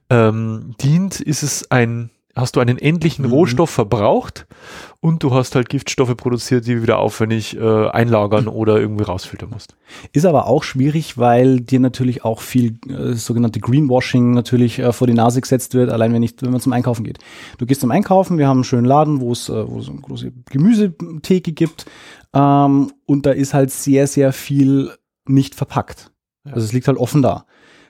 [0.09, 3.31] ähm, dient, ist es ein, hast du einen endlichen Mhm.
[3.31, 4.45] Rohstoff verbraucht
[5.01, 9.49] und du hast halt Giftstoffe produziert, die du wieder aufwendig äh, einlagern oder irgendwie rausfiltern
[9.49, 9.75] musst.
[10.13, 15.07] Ist aber auch schwierig, weil dir natürlich auch viel äh, sogenannte Greenwashing natürlich äh, vor
[15.07, 17.17] die Nase gesetzt wird, allein wenn, ich, wenn man zum Einkaufen geht.
[17.57, 19.99] Du gehst zum Einkaufen, wir haben einen schönen Laden, wo es, äh, wo es eine
[19.99, 21.85] große Gemüsetheke gibt
[22.33, 24.91] ähm, und da ist halt sehr, sehr viel
[25.25, 26.11] nicht verpackt.
[26.45, 27.45] Also es liegt halt offen da.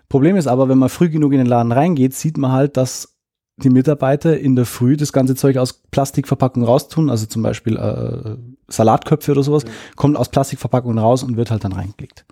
[0.10, 3.17] Problem ist aber, wenn man früh genug in den Laden reingeht, sieht man halt, dass
[3.58, 8.38] die Mitarbeiter in der Früh das ganze Zeug aus Plastikverpackungen raustun, also zum Beispiel äh,
[8.68, 12.26] Salatköpfe oder sowas, kommt aus Plastikverpackungen raus und wird halt dann reingelegt.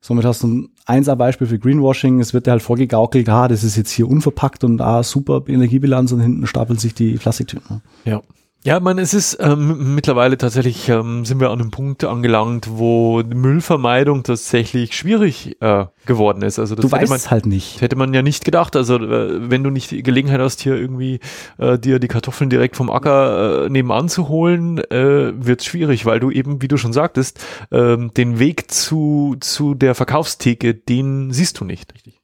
[0.00, 2.20] Somit hast du ein 1A-Beispiel für Greenwashing.
[2.20, 6.12] Es wird dir halt vorgegaukelt, ah, das ist jetzt hier unverpackt und ah, super Energiebilanz
[6.12, 7.82] und hinten stapeln sich die Plastiktüten.
[8.04, 8.22] Ja.
[8.62, 13.22] Ja, man, es ist ähm, mittlerweile tatsächlich, ähm, sind wir an einem Punkt angelangt, wo
[13.22, 16.58] Müllvermeidung tatsächlich schwierig äh, geworden ist.
[16.58, 17.80] Also das Du hätte weißt man, es halt nicht.
[17.80, 18.76] hätte man ja nicht gedacht.
[18.76, 21.20] Also äh, wenn du nicht die Gelegenheit hast, hier irgendwie
[21.56, 26.04] äh, dir die Kartoffeln direkt vom Acker äh, nebenan zu holen, äh, wird es schwierig,
[26.04, 27.42] weil du eben, wie du schon sagtest,
[27.72, 31.94] ähm, den Weg zu, zu der Verkaufstheke, den siehst du nicht.
[31.94, 32.19] Richtig.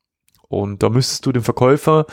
[0.57, 2.07] Und da müsstest du den Verkäufer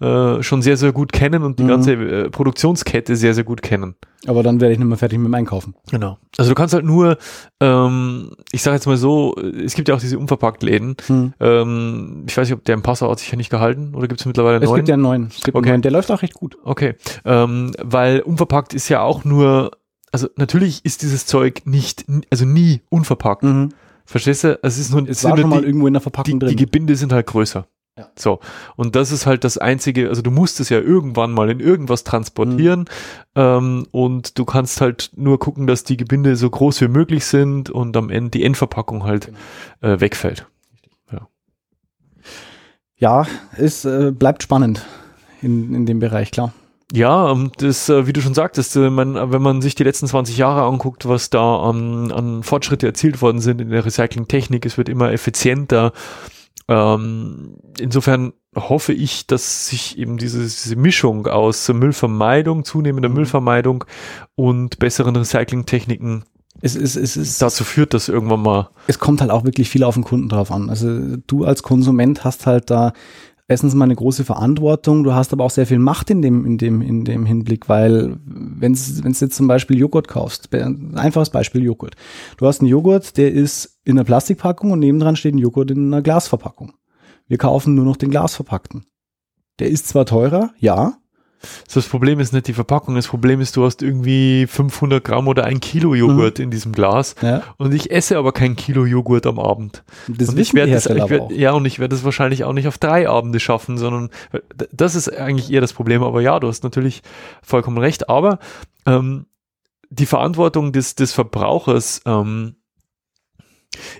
[0.00, 1.68] äh, schon sehr, sehr gut kennen und die Mhm.
[1.68, 3.94] ganze äh, Produktionskette sehr, sehr gut kennen.
[4.26, 5.74] Aber dann werde ich nicht mehr fertig mit dem Einkaufen.
[5.90, 6.18] Genau.
[6.36, 7.16] Also du kannst halt nur,
[7.60, 10.96] ähm, ich sage jetzt mal so, es gibt ja auch diese Unverpacktläden.
[11.06, 11.32] Hm.
[11.40, 14.20] Ähm, ich weiß nicht, ob der im Passau hat sich ja nicht gehalten oder gibt
[14.20, 14.76] es mittlerweile einen Es neuen?
[14.78, 15.26] gibt ja einen neuen.
[15.28, 15.70] Es gibt einen Okay.
[15.70, 15.82] neuen.
[15.82, 16.58] Der läuft auch recht gut.
[16.64, 16.94] Okay,
[17.24, 19.70] ähm, weil unverpackt ist ja auch nur,
[20.12, 23.42] also natürlich ist dieses Zeug nicht, also nie unverpackt.
[23.44, 23.70] Mhm.
[24.04, 24.58] Verstehst du?
[24.62, 26.46] Es ist nur, es Es sind nur mal die, irgendwo in der die, Verpackung die
[26.46, 26.56] drin.
[26.56, 27.66] Gebinde sind halt größer.
[28.00, 28.08] Ja.
[28.16, 28.40] So.
[28.76, 32.02] Und das ist halt das einzige, also du musst es ja irgendwann mal in irgendwas
[32.02, 32.86] transportieren
[33.34, 37.68] ähm, und du kannst halt nur gucken, dass die Gebinde so groß wie möglich sind
[37.68, 39.38] und am Ende die Endverpackung halt Genau.
[39.94, 40.46] äh, wegfällt.
[41.12, 41.28] Ja.
[42.96, 43.26] ja,
[43.56, 44.86] es äh, bleibt spannend
[45.42, 46.52] in, in dem Bereich, klar.
[46.92, 50.08] Ja, und das, äh, wie du schon sagtest, äh, man, wenn man sich die letzten
[50.08, 54.76] 20 Jahre anguckt, was da an, an Fortschritte erzielt worden sind in der Recyclingtechnik, es
[54.76, 55.92] wird immer effizienter.
[56.70, 63.16] Ähm, insofern hoffe ich, dass sich eben diese, diese Mischung aus Müllvermeidung, zunehmender Mhm.
[63.16, 63.84] Müllvermeidung
[64.36, 66.24] und besseren Recyclingtechniken
[66.62, 69.82] Es, es, es, es, dazu führt, dass irgendwann mal es kommt halt auch wirklich viel
[69.82, 70.70] auf den Kunden drauf an.
[70.70, 72.92] Also du als Konsument hast halt da
[73.50, 76.56] erstens mal eine große Verantwortung, du hast aber auch sehr viel Macht in dem, in
[76.56, 81.64] dem, in dem Hinblick, weil wenn du jetzt zum Beispiel Joghurt kaufst, ein einfaches Beispiel
[81.64, 81.96] Joghurt.
[82.36, 85.88] Du hast einen Joghurt, der ist in einer Plastikpackung und nebendran steht ein Joghurt in
[85.88, 86.74] einer Glasverpackung.
[87.26, 88.86] Wir kaufen nur noch den Glasverpackten.
[89.58, 90.98] Der ist zwar teurer, ja,
[91.72, 95.44] Das Problem ist nicht die Verpackung, das Problem ist, du hast irgendwie 500 Gramm oder
[95.44, 99.38] ein Kilo Joghurt in diesem Glas ja und ich esse aber kein Kilo Joghurt am
[99.38, 99.82] Abend.
[100.08, 102.68] das und ich werde das, ich werd, ja, und ich werde es wahrscheinlich auch nicht
[102.68, 104.10] auf drei Abende schaffen, sondern
[104.72, 106.02] das ist eigentlich eher das Problem.
[106.02, 107.02] Aber ja, du hast natürlich
[107.42, 108.08] vollkommen recht.
[108.08, 108.38] Aber
[108.86, 109.26] ähm,
[109.90, 112.56] die Verantwortung des, des Verbrauchers, ähm,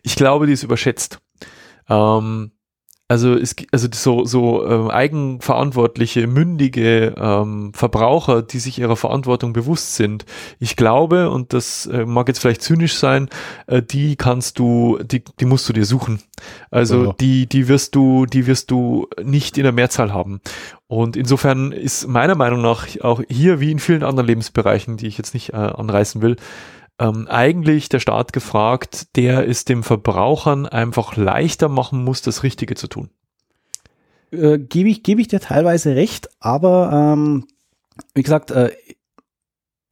[0.03, 1.21] ich glaube, die ist überschätzt.
[1.89, 2.53] Ähm,
[3.11, 9.97] also es also so so ähm, eigenverantwortliche mündige ähm, Verbraucher, die sich ihrer Verantwortung bewusst
[9.97, 10.25] sind.
[10.61, 13.29] Ich glaube und das äh, mag jetzt vielleicht zynisch sein,
[13.67, 16.21] äh, die kannst du die die musst du dir suchen.
[16.71, 17.15] Also Ja.
[17.19, 20.41] die die wirst du die wirst du nicht in der Mehrzahl haben.
[20.87, 25.19] Und insofern ist meiner Meinung nach auch hier wie in vielen anderen Lebensbereichen, die ich
[25.19, 26.37] jetzt nicht äh, anreißen will,
[27.01, 32.75] ähm, eigentlich der Staat gefragt, der es dem Verbrauchern einfach leichter machen muss, das Richtige
[32.75, 33.11] zu tun.
[34.31, 37.47] äh, gebe ich, gebe ich dir teilweise recht, aber ähm,
[38.15, 38.71] wie gesagt, äh,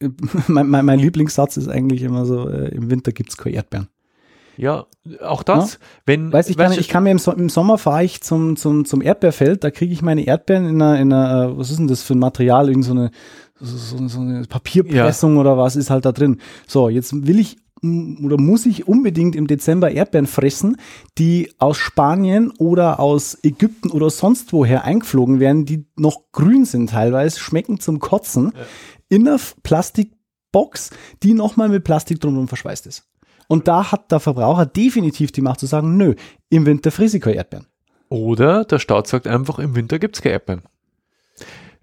[0.46, 3.88] mein, mein, mein Lieblingssatz ist eigentlich immer so, äh, im Winter gibt's keine Erdbeeren.
[4.59, 4.86] Ja,
[5.22, 7.78] auch das, wenn, Weiß ich kann, weißt du, ich kann mir im, so im Sommer
[7.78, 11.44] fahre ich zum, zum, zum Erdbeerfeld, da kriege ich meine Erdbeeren in einer, in einer,
[11.44, 13.12] äh, was ist denn das für ein Material, irgend so eine,
[13.61, 16.38] so, so, eine Papierpressung oder was ist halt da drin.
[16.66, 20.76] So, jetzt will ich oder muss ich unbedingt im Dezember Erdbeeren fressen,
[21.16, 26.90] die aus Spanien oder aus Ägypten oder sonst woher eingeflogen werden, die noch grün sind
[26.90, 28.52] teilweise, schmecken zum Kotzen,
[29.09, 30.90] in einer Plastikbox,
[31.22, 33.04] die nochmal mit Plastik drumherum verschweißt ist.
[33.46, 36.14] Und da hat der Verbraucher definitiv die Macht zu sagen, nö,
[36.50, 37.66] im Winter friss ich keine Erdbeeren.
[38.11, 40.62] oder der Staat sagt einfach, im Winter gibt's keine Erdbeeren.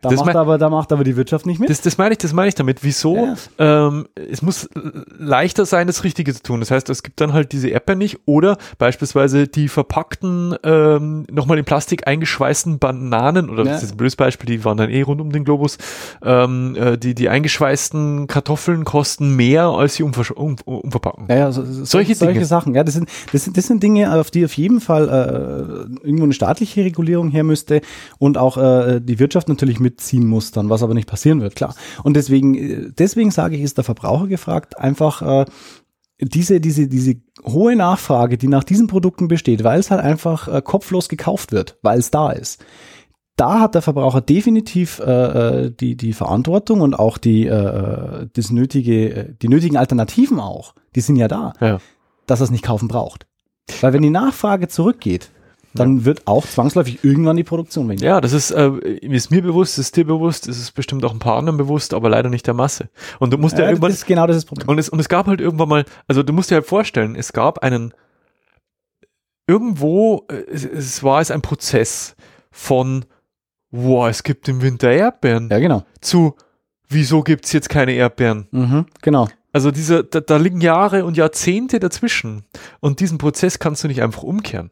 [0.02, 1.70] Da Das macht, aber, da macht aber die Wirtschaft nicht mit.
[1.70, 2.84] Das, das meine ich, das meine ich damit.
[2.84, 3.36] Wieso?
[3.58, 4.70] Ähm, es muss
[5.18, 6.60] leichter sein, das Richtige zu tun.
[6.60, 11.58] Das heißt, es gibt dann halt diese Erdbeeren nicht oder beispielsweise die verpackten, ähm, nochmal
[11.58, 13.72] in Plastik eingeschweißten Bananen oder Ja.
[13.72, 15.78] das ist ein blödes Beispiel, die waren dann eh rund um den Globus.
[16.24, 21.26] Ähm, äh, die, die eingeschweißten Kartoffeln kosten mehr als die Umver um, umverpacken.
[21.30, 22.46] Ja, ja, so, so, Solche solche Dinge.
[22.46, 22.76] Sachen.
[22.76, 26.24] Ja, das sind, das sind, das sind Dinge, auf die auf jeden Fall äh, irgendwo
[26.26, 27.82] eine staatliche Regulierung her müsste
[28.20, 31.74] und auch äh, die Wirtschaft natürlich mitziehen muss dann, was aber nicht passieren wird, klar.
[32.04, 35.46] Und deswegen, äh, deswegen sage ich, ist der Verbraucher gefragt, einfach äh,
[36.20, 37.16] diese, diese, diese
[37.46, 41.78] hohe Nachfrage, die nach diesen Produkten besteht, weil es halt einfach äh, kopflos gekauft wird,
[41.82, 42.64] weil es da ist.
[43.38, 48.50] Da hat der Verbraucher definitiv äh, äh, die, die Verantwortung und auch die, äh, das
[48.50, 51.80] nötige, äh, die nötigen Alternativen auch, die sind ja da, Ja.
[52.28, 53.28] dass er es nicht kaufen braucht.
[53.82, 55.32] Weil wenn die Nachfrage zurückgeht,
[55.76, 58.06] dann wird auch zwangsläufig irgendwann die Produktion weniger.
[58.06, 58.70] Ja, das ist, äh,
[59.02, 62.10] ist mir bewusst, ist dir bewusst, ist es bestimmt auch ein paar anderen bewusst, aber
[62.10, 62.90] leider nicht der Masse.
[63.20, 64.70] Und du musst ja, Ja, irgendwann, das ist genau das ist Problem.
[64.70, 67.34] Und es, und es gab halt irgendwann mal, also du musst dir halt vorstellen, es
[67.34, 67.94] gab einen,
[69.48, 72.16] irgendwo, äh, es, es war es ein Prozess
[72.52, 73.06] von,
[73.72, 75.84] wow, es gibt im Winter Erdbeeren, Ja, genau.
[76.02, 76.36] zu,
[76.88, 78.48] wieso gibt's jetzt keine Erdbeeren?
[78.52, 79.28] Mhm, genau.
[79.52, 82.44] Also diese, da, da liegen Jahre und Jahrzehnte dazwischen.
[82.82, 84.70] Und diesen Prozess kannst du nicht einfach umkehren.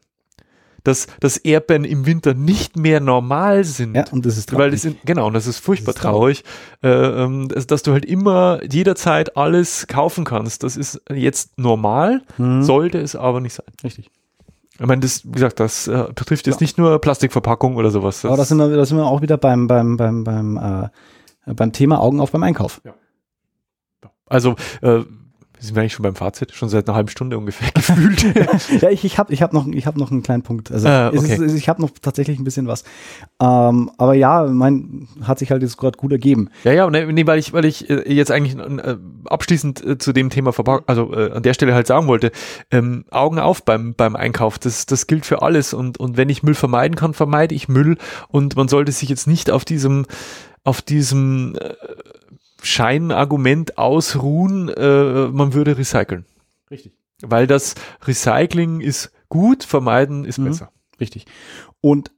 [0.84, 3.96] Dass, dass Erdbeeren im Winter nicht mehr normal sind.
[3.96, 4.72] Ja, und das ist Weil traurig.
[4.74, 6.44] das sind, genau, und das ist furchtbar Das ist traurig,
[6.82, 10.62] äh, ähm, dass, dass du halt immer jederzeit alles kaufen kannst.
[10.62, 12.62] Das ist jetzt normal, Mhm.
[12.62, 13.66] sollte es aber nicht sein.
[13.82, 14.10] Richtig.
[14.78, 16.64] Ich meine, das, wie gesagt, das äh, betrifft jetzt Ja.
[16.64, 18.20] nicht nur Plastikverpackung oder sowas.
[18.22, 20.56] Das, Aber da sind, wir, da sind wir auch wieder beim, beim, beim, beim,
[21.46, 22.82] äh, beim Thema Augen auf beim Einkauf.
[24.26, 25.00] also, äh,
[25.58, 28.22] sind wir eigentlich schon beim Fazit, schon seit einer halben Stunde ungefähr gefühlt.
[28.80, 30.70] ja, ich, ich habe ich hab noch, ich hab noch einen kleinen Punkt.
[30.70, 31.44] Also Ah, okay.
[31.44, 32.84] ist, ich habe noch tatsächlich ein bisschen was.
[33.40, 36.50] Ähm, aber ja, mein hat sich halt jetzt gerade gut ergeben.
[36.64, 38.96] Ja, ja, nee, nee, weil ich, weil ich äh, jetzt eigentlich äh,
[39.26, 40.52] abschließend äh, zu dem Thema
[40.86, 42.32] also äh, an der Stelle halt sagen wollte,
[42.70, 46.42] ähm, Augen auf beim, beim Einkauf, das, das gilt für alles und, und wenn ich
[46.42, 47.96] Müll vermeiden kann, vermeide ich Müll
[48.28, 50.06] und man sollte sich jetzt nicht auf diesem,
[50.64, 51.74] auf diesem äh,
[52.64, 56.24] Scheinargument ausruhen, äh, man würde recyceln.
[56.70, 56.92] Richtig.
[57.22, 57.74] Weil das
[58.06, 60.44] Recycling ist gut, vermeiden ist Mhm.
[60.46, 60.72] besser.
[61.00, 61.26] Richtig.
[61.80, 62.10] Und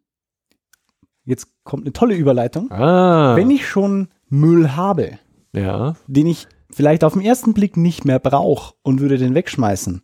[1.24, 2.70] jetzt kommt eine tolle Überleitung.
[2.70, 3.34] Ah.
[3.36, 5.18] Wenn ich schon Müll habe,
[5.52, 5.96] ja.
[6.06, 10.02] den ich vielleicht auf den ersten Blick nicht mehr brauche und würde den wegschmeißen,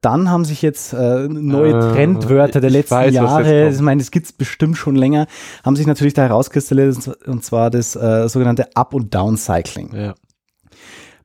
[0.00, 4.00] dann haben sich jetzt äh, neue Ah, Trendwörter der ich letzten weiß, Jahre, ich meine,
[4.00, 5.26] das gibt's bestimmt schon länger,
[5.64, 9.94] haben sich natürlich da herauskristallisiert, und zwar das äh, sogenannte Up- und Downcycling.
[9.94, 10.14] Ja.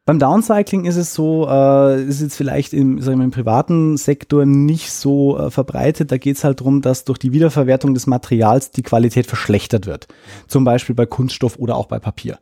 [0.04, 4.46] Beim Downcycling ist es so, äh, ist jetzt vielleicht im, sagen wir, im privaten Sektor
[4.46, 6.12] nicht so äh, verbreitet.
[6.12, 10.08] Da geht es halt darum, dass durch die Wiederverwertung des Materials die Qualität verschlechtert wird.
[10.48, 12.40] Zum Beispiel bei Kunststoff oder auch bei Papier.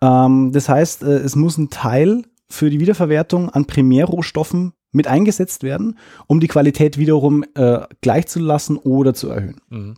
[0.00, 5.62] Ähm, das heißt, äh, es muss ein Teil für die Wiederverwertung an Primärrohstoffen mit eingesetzt
[5.62, 5.96] werden,
[6.26, 9.56] um die Qualität wiederum äh, gleich zu lassen oder zu erhöhen.
[9.70, 9.94] Mhm.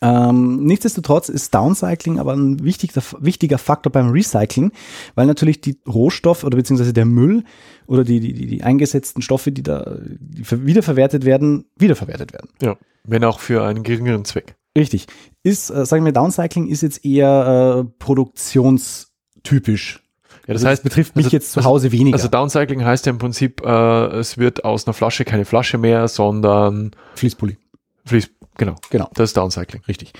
[0.00, 4.70] Ähm, nichtsdestotrotz ist Downcycling aber ein wichtiger, wichtiger Faktor beim Recycling,
[5.16, 7.42] weil natürlich die Rohstoff oder beziehungsweise der Müll
[7.88, 12.48] oder die, die, die, eingesetzten Stoffe, die da die ver- wiederverwertet werden, wiederverwertet werden.
[12.62, 12.76] ja.
[13.10, 14.56] Wenn auch für einen geringeren Zweck.
[14.76, 15.06] Richtig.
[15.42, 20.00] Ist, äh, sagen wir, Downcycling ist jetzt eher äh, produktionstypisch.
[20.48, 22.16] Ja, das Also heißt, betrifft mich also- jetzt zu Hause weniger.
[22.16, 26.08] Also Downcycling heißt ja im Prinzip, äh, es wird aus einer Flasche keine Flasche mehr,
[26.08, 27.58] sondern Fließpulli.
[28.06, 28.30] Fließ.
[28.56, 28.74] Genau.
[28.90, 29.10] Genau.
[29.14, 29.82] Das ist Downcycling.
[29.86, 30.14] Richtig.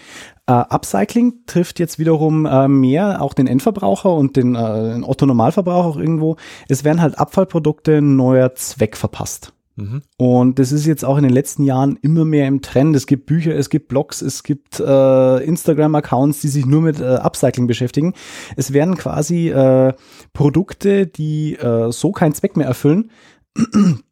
[0.46, 5.88] Äh, Upcycling trifft jetzt wiederum äh, mehr auch den Endverbraucher und den, äh, den Otto-Normalverbraucher
[5.88, 6.36] auch irgendwo.
[6.68, 9.54] Es werden halt Abfallprodukte neuer Zweck verpasst.
[9.78, 10.02] Mhm.
[10.16, 12.96] Und das ist jetzt auch in den letzten Jahren immer mehr im Trend.
[12.96, 17.04] Es gibt Bücher, es gibt Blogs, es gibt äh, Instagram-Accounts, die sich nur mit äh,
[17.04, 18.14] Upcycling beschäftigen.
[18.56, 19.94] Es werden quasi äh,
[20.32, 23.12] Produkte, die äh, so keinen Zweck mehr erfüllen,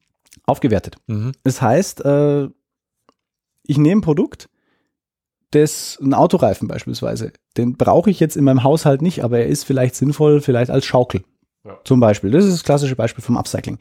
[0.46, 0.98] aufgewertet.
[1.08, 1.32] Mhm.
[1.42, 2.44] Das heißt, äh,
[3.66, 4.48] ich nehme ein Produkt,
[5.50, 9.64] das ein Autoreifen beispielsweise, den brauche ich jetzt in meinem Haushalt nicht, aber er ist
[9.64, 11.22] vielleicht sinnvoll, vielleicht als Schaukel.
[11.66, 11.78] Ja.
[11.82, 12.30] Zum Beispiel.
[12.30, 13.78] Das ist das klassische Beispiel vom Upcycling.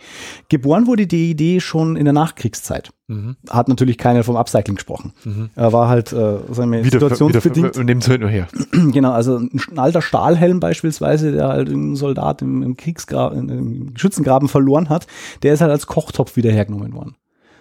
[0.49, 2.91] Geboren wurde die Idee schon in der Nachkriegszeit.
[3.07, 3.35] Mhm.
[3.47, 5.13] Hat natürlich keiner vom Upcycling gesprochen.
[5.23, 5.49] Mhm.
[5.55, 7.77] Er war halt, äh, sagen wir, Wieder, situationsbedingt.
[7.77, 8.47] nehmen Sie halt nur her.
[8.71, 13.97] genau, also ein, ein alter Stahlhelm beispielsweise, der halt ein Soldat im, im Kriegsgraben, im
[13.97, 15.05] Schützengraben verloren hat,
[15.43, 17.15] der ist halt als Kochtopf wieder hergenommen worden.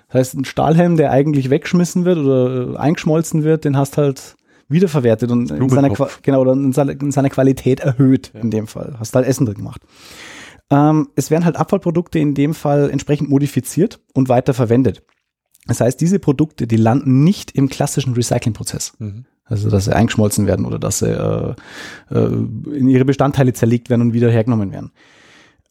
[0.09, 4.37] Das heißt, ein Stahlhelm, der eigentlich weggeschmissen wird oder äh, eingeschmolzen wird, den hast halt
[4.69, 5.91] wiederverwertet und in seiner,
[6.23, 8.97] genau, oder in seiner, in seiner Qualität erhöht in dem Fall.
[8.99, 9.83] Hast halt Essen drin gemacht.
[10.71, 15.03] Ähm, es werden halt Abfallprodukte in dem Fall entsprechend modifiziert und weiter verwendet.
[15.67, 18.95] Das heißt, diese Produkte, die landen nicht im klassischen Recyclingprozess.
[18.99, 19.27] Mhm.
[19.47, 21.55] Also, dass sie eingeschmolzen werden oder dass sie äh,
[22.11, 24.93] äh, in ihre Bestandteile zerlegt werden und wieder hergenommen werden.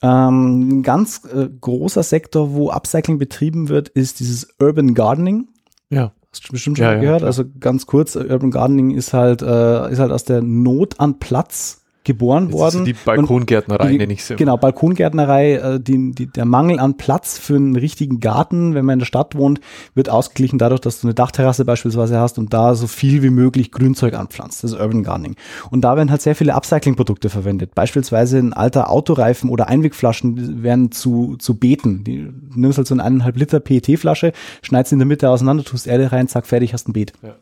[0.03, 5.47] Ähm, ein ganz äh, großer Sektor, wo Upcycling betrieben wird, ist dieses Urban Gardening.
[5.89, 6.11] Ja.
[6.33, 7.19] Hast du bestimmt schon Ja, ja, gehört.
[7.19, 7.27] klar.
[7.27, 11.82] also ganz kurz, Urban Gardening ist halt, äh, ist halt aus der Not an Platz
[12.03, 12.85] geboren Das worden.
[12.85, 14.35] die Balkongärtnerei, die- nenne ich sie.
[14.35, 18.93] Genau, Balkongärtnerei, äh, die, die, der Mangel an Platz für einen richtigen Garten, wenn man
[18.93, 19.59] in der Stadt wohnt,
[19.95, 23.71] wird ausgeglichen dadurch, dass du eine Dachterrasse beispielsweise hast und da so viel wie möglich
[23.71, 24.63] Grünzeug anpflanzt.
[24.63, 25.35] Das ist Urban Gardening.
[25.71, 27.75] Und da werden halt sehr viele Upcycling-Produkte verwendet.
[27.75, 32.03] Beispielsweise ein alter Autoreifen oder Einwegflaschen werden zu, zu Beeten.
[32.03, 35.87] Die, du nimmst halt so eine eineinhalb Liter PET-Flasche, schneidest in der Mitte auseinander, tust
[35.87, 37.13] Erde rein, zack, fertig, hast ein Beet.
[37.21, 37.35] Ja.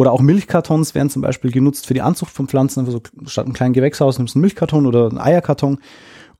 [0.00, 2.86] Oder auch Milchkartons werden zum Beispiel genutzt für die Anzucht von Pflanzen.
[2.86, 5.78] Also statt einem kleinen Gewächshaus nimmst du einen Milchkarton oder einen Eierkarton.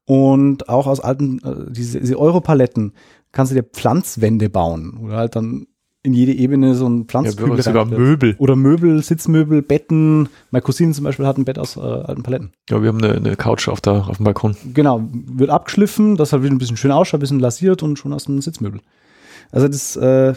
[0.06, 2.94] Und auch aus alten, äh, diese, diese Europaletten
[3.32, 4.96] kannst du dir Pflanzwände bauen.
[5.02, 5.66] Oder halt dann
[6.02, 8.34] in jede Ebene so ein Ja, Pflanzkübel sogar rein- Möbel.
[8.38, 10.30] Oder Möbel, Sitzmöbel, Betten.
[10.50, 12.52] Meine Cousine zum Beispiel hat ein Bett aus äh, alten Paletten.
[12.70, 14.56] Ja, wir haben eine, eine Couch auf, der, auf dem Balkon.
[14.72, 18.14] Genau, wird abgeschliffen, dass halt wieder ein bisschen schön ausschaut, ein bisschen lasiert und schon
[18.14, 18.80] hast du ein Sitzmöbel.
[19.52, 20.32] Also das äh,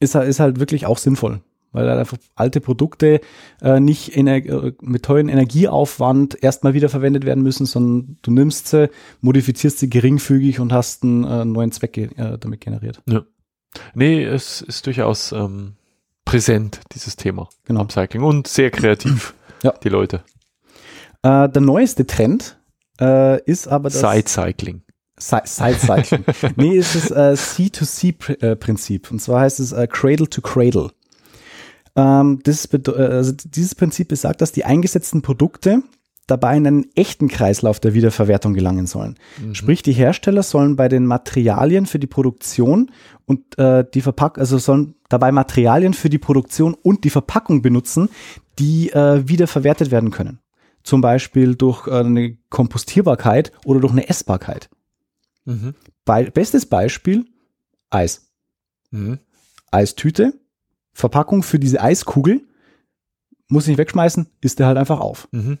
[0.00, 1.40] ist, ist halt wirklich auch sinnvoll,
[1.72, 3.20] weil halt einfach alte Produkte
[3.62, 8.90] äh, nicht ener äh, mit teuren Energieaufwand erstmal wiederverwendet werden müssen, sondern du nimmst sie,
[9.20, 13.02] modifizierst sie geringfügig und hast einen äh, neuen Zweck äh, damit generiert.
[13.94, 15.74] Nee, es ist durchaus ähm,
[16.24, 17.48] präsent, dieses Thema.
[17.64, 17.82] Genau.
[17.82, 19.72] Upcycling und sehr kreativ, Ja.
[19.82, 20.22] die Leute.
[21.22, 22.58] Äh, der neueste Trend
[23.00, 24.82] äh, ist aber das Sidecycling.
[25.18, 26.24] Side Cycling.
[26.56, 29.10] nee, es ist äh, C2C-Prinzip.
[29.10, 30.90] Und zwar heißt es äh, Cradle to Cradle.
[31.96, 35.82] Ähm, das äh, also dieses Prinzip besagt, dass die eingesetzten Produkte
[36.30, 39.16] dabei in einen echten Kreislauf der Wiederverwertung gelangen sollen.
[39.42, 39.54] Mhm.
[39.54, 42.92] Sprich, die Hersteller sollen bei den Materialien für die Produktion
[43.26, 48.08] und äh, die Verpackung, also sollen dabei Materialien für die Produktion und die Verpackung benutzen,
[48.58, 50.38] die äh, wiederverwertet werden können.
[50.84, 54.70] Zum Beispiel durch äh, eine Kompostierbarkeit oder durch eine Essbarkeit.
[55.44, 55.74] Mhm.
[56.04, 57.26] Be bestes Beispiel,
[57.90, 58.28] Eis.
[58.90, 59.18] Mhm.
[59.72, 60.34] Eistüte,
[60.92, 62.42] Verpackung für diese Eiskugel,
[63.48, 65.28] muss ich nicht wegschmeißen, isst der halt einfach auf.
[65.32, 65.58] Mhm.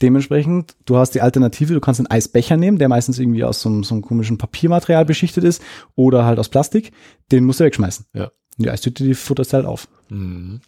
[0.00, 3.68] Dementsprechend, du hast die Alternative, du kannst einen Eisbecher nehmen, der meistens irgendwie aus so,
[3.68, 5.60] einem- so einem komischen Papiermaterial beschichtet ist
[5.96, 6.92] oder halt aus Plastik,
[7.32, 8.06] den musst du wegschmeißen.
[8.12, 8.24] Ja.
[8.26, 9.88] Und die Eistüte, die futterst halt auf.
[10.08, 10.60] Mhm.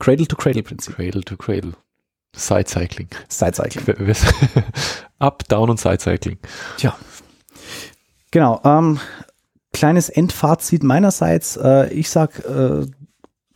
[0.00, 0.94] Cradle-to-Cradle-Prinzip.
[0.96, 1.72] Cradle to Cradle.
[2.34, 3.08] Side Cycling.
[3.28, 4.14] Side Cycling.
[5.18, 6.38] Up, Down und Side Cycling.
[6.76, 6.96] Tja.
[8.30, 8.60] Genau.
[8.64, 8.98] Ähm,
[9.72, 11.56] kleines Endfazit meinerseits.
[11.56, 12.86] Äh, ich sag äh,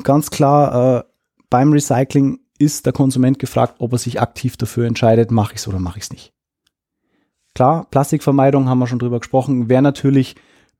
[0.02, 1.04] ganz klar, äh,
[1.50, 5.68] beim Recycling ist der Konsument gefragt, ob er sich aktiv dafür entscheidet, mache ich es
[5.68, 6.32] oder mache ich es nicht.
[7.54, 10.34] Klar, Plastikvermeidung haben wir schon drüber gesprochen, wäre natürlich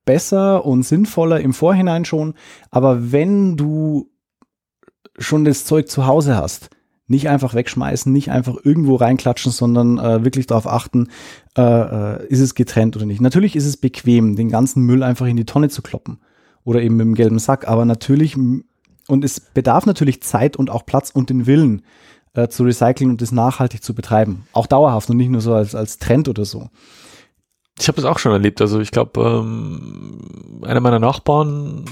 [0.04, 2.34] besser und sinnvoller im Vorhinein schon,
[2.70, 4.10] aber wenn du
[5.18, 6.70] schon das Zeug zu Hause hast,
[7.06, 11.08] nicht einfach wegschmeißen, nicht einfach irgendwo reinklatschen, sondern äh, wirklich darauf achten,
[11.56, 13.20] äh, äh, ist es getrennt oder nicht.
[13.20, 16.18] Natürlich ist es bequem, den ganzen Müll einfach in die Tonne zu kloppen
[16.64, 18.36] oder eben mit dem gelben Sack, aber natürlich,
[19.08, 21.82] und es bedarf natürlich Zeit und auch Platz und den Willen
[22.34, 24.46] äh, zu recyceln und das nachhaltig zu betreiben.
[24.52, 26.68] Auch dauerhaft und nicht nur so als, als Trend oder so.
[27.78, 28.60] Ich habe das auch schon erlebt.
[28.60, 31.84] Also ich glaube, ähm, einer meiner Nachbarn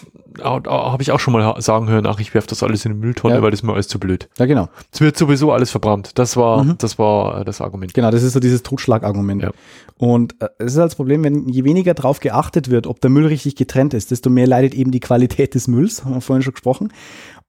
[0.43, 3.37] habe ich auch schon mal sagen hören, ach, ich werfe das alles in die Mülltonne,
[3.37, 3.43] Ja.
[3.43, 4.29] weil das mir alles zu blöd.
[4.39, 4.69] Ja, genau.
[4.93, 6.13] Es wird sowieso alles verbrannt.
[6.19, 6.77] Das war, Mhm.
[6.79, 7.95] das war äh, das Argument.
[7.95, 9.43] Genau, das ist so dieses Totschlagargument.
[9.43, 9.51] Ja.
[9.99, 13.11] Und äh, es ist halt das Problem, wenn je weniger darauf geachtet wird, ob der
[13.11, 16.43] Müll richtig getrennt ist, desto mehr leidet eben die Qualität des Mülls, haben wir vorhin
[16.43, 16.93] schon gesprochen.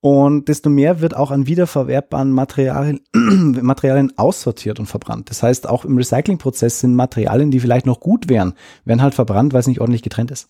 [0.01, 5.29] Und desto mehr wird auch an wiederverwertbaren Materialien, Materialien aussortiert und verbrannt.
[5.29, 8.53] Das heißt, auch im Recyclingprozess sind Materialien, die vielleicht noch gut wären,
[8.83, 10.49] werden halt verbrannt, weil es nicht ordentlich getrennt ist.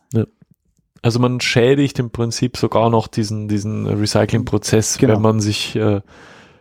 [1.04, 5.14] Also man schädigt im Prinzip sogar noch diesen, diesen Recycling-Prozess, Genau.
[5.14, 6.02] wenn man sich, äh,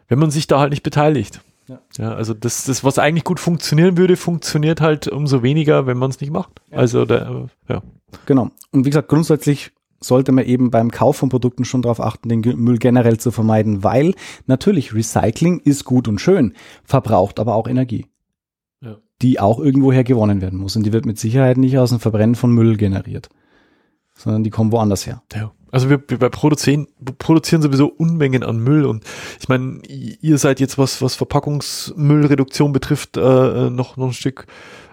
[0.09, 1.40] wenn man sich da halt nicht beteiligt.
[1.68, 1.80] Ja.
[1.97, 6.11] Ja, also das, das, was eigentlich gut funktionieren würde, funktioniert halt umso weniger, wenn man
[6.11, 6.61] es nicht macht.
[6.70, 6.78] Ja.
[6.78, 7.82] Also der, ja.
[8.26, 8.51] Genau.
[8.72, 9.70] Und wie gesagt, grundsätzlich
[10.01, 13.84] sollte man eben beim Kauf von Produkten schon darauf achten, den Müll generell zu vermeiden,
[13.84, 14.14] weil
[14.47, 18.07] natürlich Recycling ist gut und schön, verbraucht aber auch Energie,
[18.80, 18.97] Ja.
[19.22, 20.74] die auch irgendwoher gewonnen werden muss.
[20.74, 23.28] Und die wird mit Sicherheit nicht aus dem Verbrennen von Müll generiert,
[24.15, 25.23] sondern die kommen woanders her.
[25.33, 25.53] Ja.
[25.71, 26.87] Also wir, wir bei produzieren,
[27.19, 29.05] produzieren sowieso Unmengen an Müll und
[29.41, 34.47] ich meine, ihr seid jetzt was, was Verpackungsmüllreduktion betrifft, äh, noch, noch ein Stück,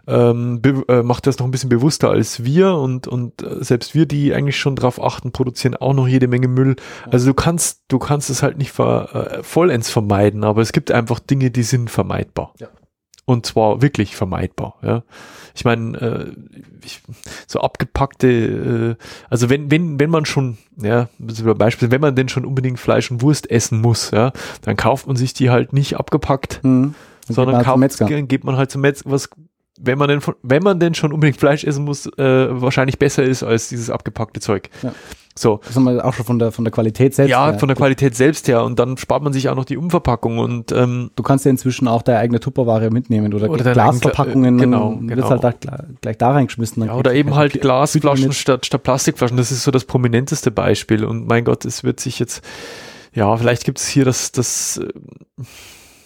[0.07, 3.93] ähm, be, äh, macht das noch ein bisschen bewusster als wir und, und äh, selbst
[3.93, 6.77] wir, die eigentlich schon drauf achten, produzieren auch noch jede Menge Müll.
[7.11, 10.91] Also du kannst, du kannst es halt nicht ver, äh, vollends vermeiden, aber es gibt
[10.91, 12.53] einfach Dinge, die sind vermeidbar.
[12.57, 12.69] Ja.
[13.29, 15.03] Und zwar wirklich vermeidbar, ja.
[15.53, 16.31] Ich meine, äh,
[16.83, 17.01] ich,
[17.47, 22.27] so abgepackte, äh, also wenn, wenn, wenn man schon, ja, ein Beispiel, wenn man denn
[22.29, 24.31] schon unbedingt Fleisch und Wurst essen muss, ja,
[24.63, 26.95] dann kauft man sich die halt nicht abgepackt, Mhm.
[27.27, 29.29] Sondern geht man halt zum kauft, geht man halt zum Metzger, was,
[29.79, 33.23] wenn man denn, von- wenn man denn schon unbedingt Fleisch essen muss, äh, wahrscheinlich besser
[33.23, 34.69] ist als dieses abgepackte Zeug.
[34.81, 34.93] Ja.
[35.39, 35.61] So.
[35.65, 37.29] Das haben wir auch schon von der, von der Qualität selbst.
[37.31, 37.59] Ja, her.
[37.59, 40.71] von der Qualität selbst her und dann spart man sich auch noch die Umverpackung und
[40.73, 44.59] ähm, Du kannst ja inzwischen auch deine eigene Tupperware mitnehmen oder, Oder Glasverpackungen.
[44.59, 45.29] eigene- genau, dann genau.
[45.29, 45.53] halt da,
[46.01, 46.81] gleich- da reingeschmissen.
[46.81, 49.37] Dann Ja, oder eben kein- halt Glasflaschen statt, statt Plastikflaschen.
[49.37, 51.05] Das ist so das prominenteste Beispiel.
[51.05, 52.43] Und mein Gott, es wird sich jetzt,
[53.13, 55.43] ja, vielleicht gibt es hier das, das, äh,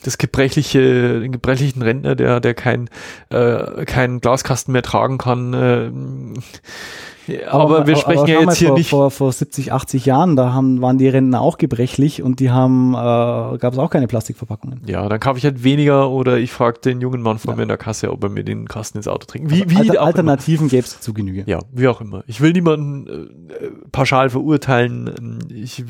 [0.03, 2.89] das gebrechliche, den gebrechlichen Rentner, der, der kein,
[3.29, 5.53] äh, keinen Glaskasten mehr tragen kann.
[5.53, 8.89] Äh, ja, aber, wir sprechen ja schau mal, jetzt hier vor, nicht.
[8.89, 12.93] Vor, vor 70, 80 Jahren, da haben, waren die Rentner auch gebrechlich und die haben,
[12.93, 14.82] äh, gab es auch keine Plastikverpackungen.
[14.86, 17.55] Ja, dann kaufe ich halt weniger oder ich frage den jungen Mann vor Ja.
[17.57, 19.51] mir in der Kasse, ob er mir den Kasten ins Auto trinkt.
[19.51, 20.01] Wie, Also wie Alter.
[20.01, 21.43] Alternativen gäbe es zu Genüge.
[21.45, 22.24] Ja, wie auch immer.
[22.28, 23.07] Ich will niemanden
[23.49, 25.39] äh, pauschal verurteilen.
[25.53, 25.84] Ich,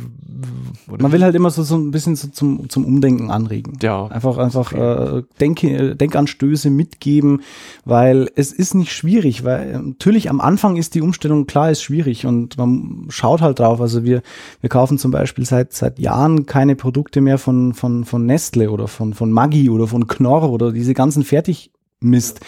[0.88, 3.78] Man will halt immer so, so ein bisschen so zum, zum Umdenken anregen.
[3.82, 7.42] ja, Einfach, einfach äh, Denke, Denkanstöße mitgeben,
[7.86, 12.26] weil es ist nicht schwierig, weil natürlich am Anfang ist die Umstellung klar, ist schwierig
[12.26, 13.82] und man schaut halt drauf.
[13.82, 14.22] Also wir,
[14.62, 18.88] wir kaufen zum Beispiel seit, seit Jahren keine Produkte mehr von, von, von Nestle oder
[18.88, 22.40] von, von Maggi oder von Knorr oder diese ganzen Fertigmist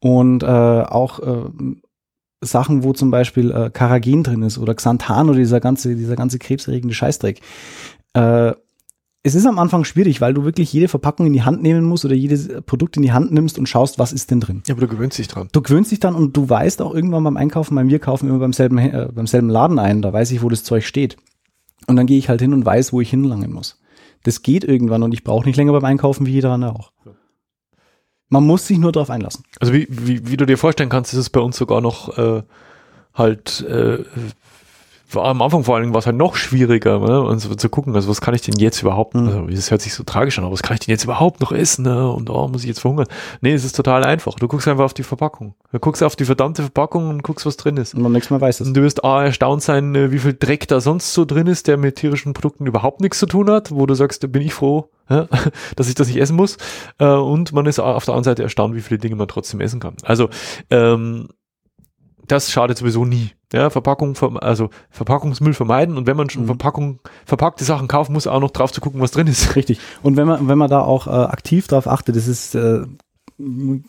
[0.00, 1.50] und äh, auch äh,
[2.42, 6.38] Sachen, wo zum Beispiel äh, Karagen drin ist oder Xanthan oder dieser ganze, dieser ganze
[6.38, 7.40] krebserregende Scheißdreck.
[8.14, 8.52] Äh,
[9.24, 12.04] es ist am Anfang schwierig, weil du wirklich jede Verpackung in die Hand nehmen musst
[12.04, 14.62] oder jedes Produkt in die Hand nimmst und schaust, was ist denn drin.
[14.66, 15.48] ja, aber du gewöhnst dich dran.
[15.52, 18.40] Du gewöhnst dich dann und du weißt auch irgendwann beim Einkaufen, bei mir kaufen immer
[18.40, 21.16] beim selben, äh, beim selben Laden ein, da weiß ich, wo das Zeug steht.
[21.86, 23.80] Und dann gehe ich halt hin und weiß, wo ich hinlangen muss.
[24.24, 26.92] Das geht irgendwann und ich brauche nicht länger beim Einkaufen wie jeder andere auch.
[28.28, 29.44] Man muss sich nur darauf einlassen.
[29.60, 32.42] Also wie, wie, wie du dir vorstellen kannst, ist es bei uns sogar noch äh,
[33.14, 34.04] halt äh,
[35.16, 37.20] am Anfang vor allen Dingen war es halt noch schwieriger, ne?
[37.22, 39.28] und so, zu gucken, also was kann ich denn jetzt überhaupt, Mhm.
[39.28, 41.52] also das hört sich so tragisch an, aber was kann ich denn jetzt überhaupt noch
[41.52, 42.10] essen, ne?
[42.10, 43.06] und oh, muss ich jetzt verhungern?
[43.40, 44.34] Nee, es ist total einfach.
[44.36, 45.54] Du guckst einfach auf die Verpackung.
[45.72, 47.94] Du guckst auf die verdammte Verpackung und guckst, was drin ist.
[47.94, 48.66] Und beim nächsten Mal weiß es.
[48.66, 51.66] Und du wirst A, erstaunt sein, äh, wie viel Dreck da sonst so drin ist,
[51.68, 54.54] der mit tierischen Produkten überhaupt nichts zu tun hat, wo du sagst, da bin ich
[54.54, 54.88] froh,
[55.76, 56.56] dass ich das nicht essen muss.
[56.98, 59.80] Äh, Und man ist auf der anderen Seite erstaunt, wie viele Dinge man trotzdem essen
[59.80, 59.94] kann.
[60.02, 60.28] Also,
[60.70, 61.28] ähm,
[62.28, 63.30] das schadet sowieso nie.
[63.52, 66.46] Ja, Verpackung, also Verpackungsmüll vermeiden und wenn man schon mhm.
[66.46, 69.56] Verpackung, verpackte Sachen kauft, muss auch noch drauf zu gucken, was drin ist.
[69.56, 69.78] Richtig.
[70.02, 72.84] Und wenn man, wenn man da auch äh, aktiv drauf achtet, das ist äh,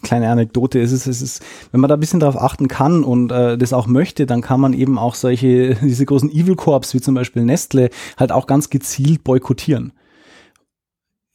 [0.01, 3.31] kleine Anekdote, es ist, es ist, wenn man da ein bisschen drauf achten kann und
[3.31, 7.01] äh, das auch möchte, dann kann man eben auch solche, diese großen Evil Corps, wie
[7.01, 9.93] zum Beispiel Nestle, halt auch ganz gezielt boykottieren.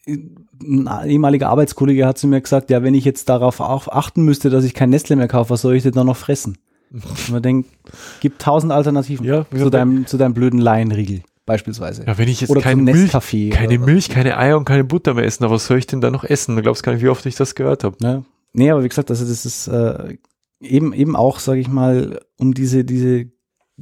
[0.07, 4.51] Ein ehemaliger Arbeitskollege hat zu mir gesagt, ja, wenn ich jetzt darauf auch achten müsste,
[4.51, 6.59] dass ich kein Nestle mehr kaufe, was soll ich denn dann noch fressen?
[6.91, 7.71] Und man denkt,
[8.21, 12.05] gibt tausend Alternativen ja, zu, deinem, zu deinem blöden Laienriegel beispielsweise.
[12.07, 13.13] Ja, wenn ich jetzt keine Milch,
[13.51, 16.11] keine Milch, keine Eier und keine Butter mehr essen, aber was soll ich denn da
[16.11, 16.57] noch essen?
[16.57, 17.97] Du glaubst gar nicht, wie oft ich das gehört habe.
[18.01, 18.23] Ja.
[18.53, 20.17] Nee, aber wie gesagt, also das ist äh,
[20.61, 23.31] eben eben auch, sage ich mal, um diese diese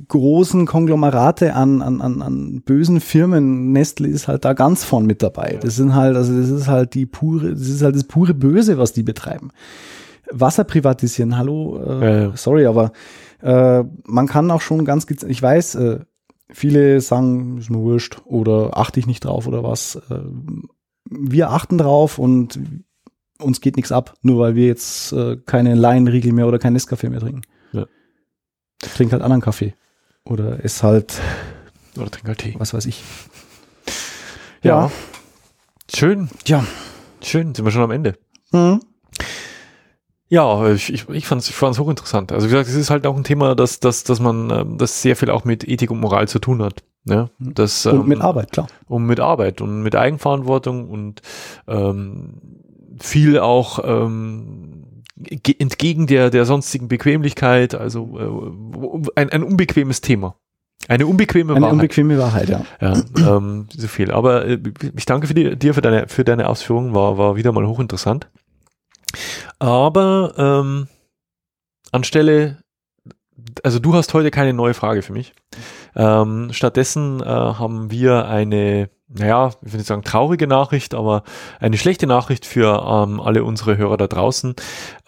[0.08, 5.22] großen Konglomerate an, an, an, an bösen Firmen, Nestle ist halt da ganz vorn mit
[5.22, 5.52] dabei.
[5.54, 5.60] Ja.
[5.60, 8.78] Das sind halt, also das ist halt die pure, das ist halt das pure Böse,
[8.78, 9.50] was die betreiben.
[10.30, 12.36] Wasser privatisieren, hallo, äh, ja.
[12.36, 12.92] sorry, aber
[13.42, 16.00] äh, man kann auch schon ganz, ich weiß, äh,
[16.50, 19.96] viele sagen, ist mir wurscht oder achte ich nicht drauf oder was.
[20.10, 20.20] Äh,
[21.08, 22.58] wir achten drauf und
[23.38, 27.08] uns geht nichts ab, nur weil wir jetzt äh, keine Laienriegel mehr oder kein Nescafé
[27.08, 27.42] mehr trinken.
[27.72, 27.86] Ja.
[28.80, 29.74] Trink halt anderen Kaffee.
[30.24, 31.20] Oder ist halt.
[31.96, 32.54] Oder trink halt Tee.
[32.58, 33.04] Was weiß ich.
[34.62, 34.86] Ja.
[34.86, 34.92] ja.
[35.94, 36.28] Schön.
[36.46, 36.66] Ja.
[37.22, 38.18] Schön, sind wir schon am Ende.
[38.52, 38.80] Mhm.
[40.28, 42.32] Ja, ich, ich, ich fand es hochinteressant.
[42.32, 45.02] Also wie gesagt, es ist halt auch ein Thema, das, das, dass man ähm, das
[45.02, 46.82] sehr viel auch mit Ethik und Moral zu tun hat.
[47.04, 47.54] Ja, mhm.
[47.54, 48.66] das, und ähm, mit Arbeit, klar.
[48.86, 51.22] Und mit Arbeit und mit Eigenverantwortung und
[51.68, 52.40] ähm,
[52.98, 55.02] viel auch ähm,
[55.58, 60.36] entgegen der, der sonstigen Bequemlichkeit, also äh, ein, ein unbequemes Thema.
[60.88, 61.72] Eine unbequeme Eine Wahrheit.
[61.72, 62.64] Eine unbequeme Wahrheit, ja.
[62.80, 64.10] Ja, ähm, so viel.
[64.10, 64.58] Aber äh,
[64.96, 68.28] ich danke für die, dir für deine, für deine Ausführungen, war, war wieder mal hochinteressant.
[69.58, 70.88] Aber ähm,
[71.92, 72.58] anstelle,
[73.62, 75.32] also du hast heute keine neue Frage für mich.
[75.94, 81.22] Ähm, stattdessen äh, haben wir eine, naja, ich will nicht sagen traurige Nachricht, aber
[81.60, 84.54] eine schlechte Nachricht für ähm, alle unsere Hörer da draußen.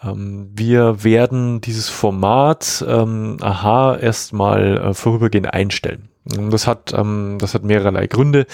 [0.03, 6.09] Ähm, wir werden dieses Format ähm, aha erstmal äh, vorübergehend einstellen.
[6.25, 8.45] Das hat, ähm, das hat mehrerlei Gründe.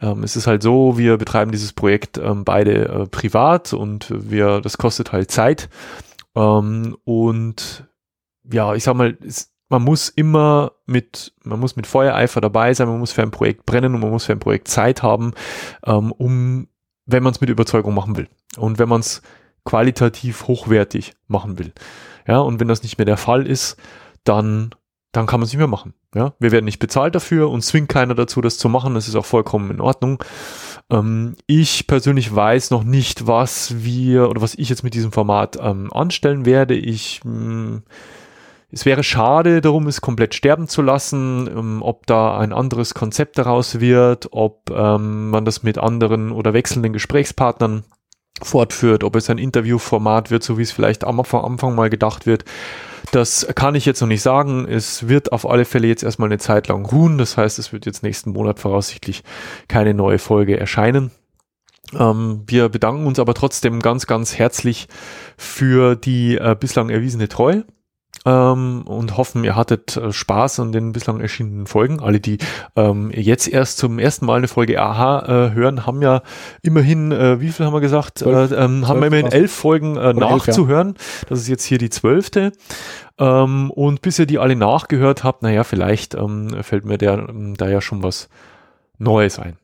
[0.00, 4.60] Ähm, es ist halt so, wir betreiben dieses Projekt ähm, beide äh, privat und wir,
[4.60, 5.68] das kostet halt Zeit.
[6.34, 7.88] Ähm, und
[8.50, 12.88] ja, ich sag mal, es, man muss immer mit, man muss mit Feuereifer dabei sein,
[12.88, 15.32] man muss für ein Projekt brennen und man muss für ein Projekt Zeit haben,
[15.86, 16.68] ähm, um,
[17.06, 18.28] wenn man es mit Überzeugung machen will.
[18.56, 19.22] Und wenn man es
[19.64, 21.72] qualitativ hochwertig machen will.
[22.26, 23.76] Ja, und wenn das nicht mehr der Fall ist,
[24.24, 24.74] dann
[25.12, 25.94] dann kann man es nicht mehr machen.
[26.14, 28.94] Ja, wir werden nicht bezahlt dafür und zwingt keiner dazu, das zu machen.
[28.94, 30.22] Das ist auch vollkommen in Ordnung.
[30.90, 35.58] Ähm, ich persönlich weiß noch nicht, was wir oder was ich jetzt mit diesem Format
[35.60, 36.74] ähm, anstellen werde.
[36.74, 37.82] Ich mh, hm,
[38.72, 43.38] es wäre schade darum, es komplett sterben zu lassen, ähm, ob da ein anderes Konzept
[43.38, 47.84] daraus wird, ob ähm, man das mit anderen oder wechselnden Gesprächspartnern
[48.42, 52.44] fortführt, ob es ein Interviewformat wird, so wie es vielleicht am Anfang mal gedacht wird.
[53.12, 54.66] Das kann ich jetzt noch nicht sagen.
[54.68, 57.18] Es wird auf alle Fälle jetzt erstmal eine Zeit lang ruhen.
[57.18, 59.24] Das heißt, es wird jetzt nächsten Monat voraussichtlich
[59.68, 61.10] keine neue Folge erscheinen.
[61.98, 64.86] Ähm, wir bedanken uns aber trotzdem ganz, ganz herzlich
[65.36, 67.64] für die äh, bislang erwiesene Treue
[68.26, 72.00] ähm, und hoffen, ihr hattet äh, Spaß an den bislang erschienenen Folgen.
[72.00, 72.38] Alle, die
[72.76, 76.22] ähm, jetzt erst zum ersten Mal eine Folge AHA äh, hören, haben ja
[76.62, 80.12] immerhin, äh, wie viel haben wir gesagt, äh, ähm, haben wir immerhin elf Folgen äh,
[80.12, 80.88] nachzuhören.
[80.88, 81.28] Elf, ja.
[81.28, 82.52] Das ist jetzt hier die zwölfte.
[83.18, 87.68] Ähm, und bis ihr die alle nachgehört habt, naja, vielleicht ähm, fällt mir der, da
[87.68, 88.28] ja schon was
[88.98, 89.56] Neues ein.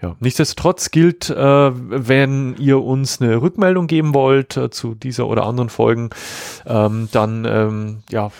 [0.00, 5.44] Ja, nichtsdestotrotz gilt, äh, wenn ihr uns eine Rückmeldung geben wollt äh, zu dieser oder
[5.44, 6.10] anderen Folgen,
[6.66, 8.30] ähm, dann ähm, ja,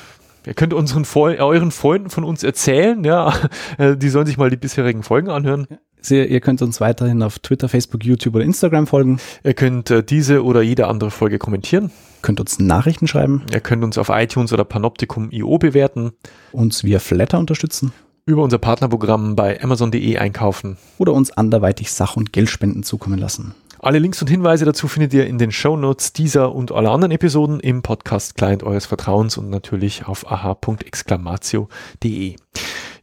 [0.44, 3.32] ihr könnt unseren Fre euren Freunden von uns erzählen, ja,
[3.78, 5.66] äh, die sollen sich mal die bisherigen Folgen anhören.
[6.04, 9.20] Sie, ihr könnt uns weiterhin auf Twitter, Facebook, YouTube oder Instagram folgen.
[9.44, 11.92] Ihr könnt äh, diese oder jede andere Folge kommentieren.
[12.22, 13.42] Könnt uns Nachrichten schreiben.
[13.52, 16.10] Ihr könnt uns auf iTunes oder Panoptikum.io bewerten.
[16.50, 17.92] Uns via Flatter unterstützen
[18.24, 20.76] über unser Partnerprogramm bei Amazon.de einkaufen.
[20.98, 23.54] Oder uns anderweitig Sach- und Geldspenden zukommen lassen.
[23.80, 27.10] Alle Links und Hinweise dazu findet ihr in den Show Notes dieser und aller anderen
[27.10, 32.36] Episoden im Podcast Client eures Vertrauens und natürlich auf aha.exclamatio.de.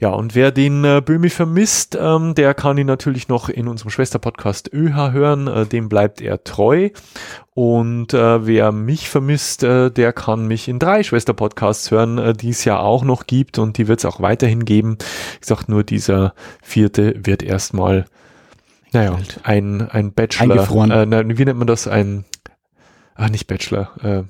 [0.01, 3.91] Ja, und wer den äh, Böhmi vermisst, ähm, der kann ihn natürlich noch in unserem
[3.91, 6.89] Schwesterpodcast ÖH hören, äh, dem bleibt er treu.
[7.53, 12.51] Und äh, wer mich vermisst, äh, der kann mich in drei Schwesterpodcasts hören, äh, die
[12.51, 14.97] es ja auch noch gibt und die wird es auch weiterhin geben.
[15.41, 18.05] Ich sag nur, dieser vierte wird erstmal,
[18.93, 20.53] naja, ein, ein Bachelor.
[20.53, 20.91] Eingefroren.
[20.91, 21.89] Äh, na, wie nennt man das?
[21.89, 22.23] Ein,
[23.15, 24.23] ah, nicht Bachelor, äh,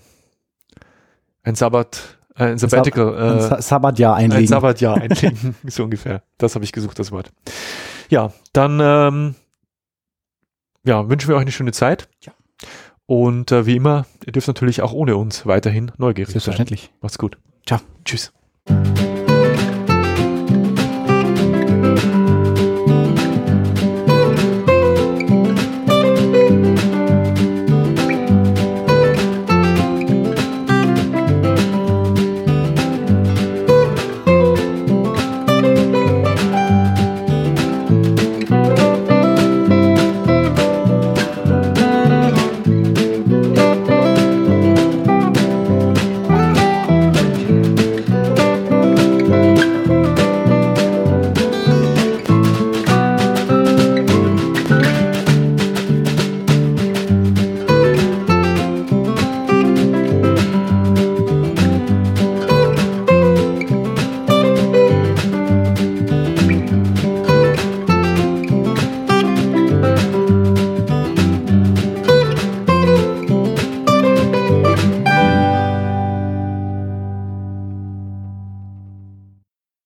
[1.43, 3.15] ein Sabbat, ein Sabbatical.
[3.15, 4.47] Ein Äh, Sa Sabbatjahr ein einlegen.
[4.47, 5.55] Sabbatjahr einlegen.
[5.67, 6.23] so ungefähr.
[6.37, 7.31] Das habe ich gesucht, das Wort.
[8.09, 9.35] Ja, dann ähm,
[10.85, 12.07] ja, wünschen wir euch eine schöne Zeit.
[12.23, 12.33] Ja.
[13.05, 16.33] Und äh, wie immer, ihr dürft natürlich auch ohne uns weiterhin neugierig sein.
[16.33, 16.91] Selbstverständlich.
[17.01, 17.37] Macht's gut.
[17.65, 17.79] Ciao.
[18.05, 18.31] Tschüss.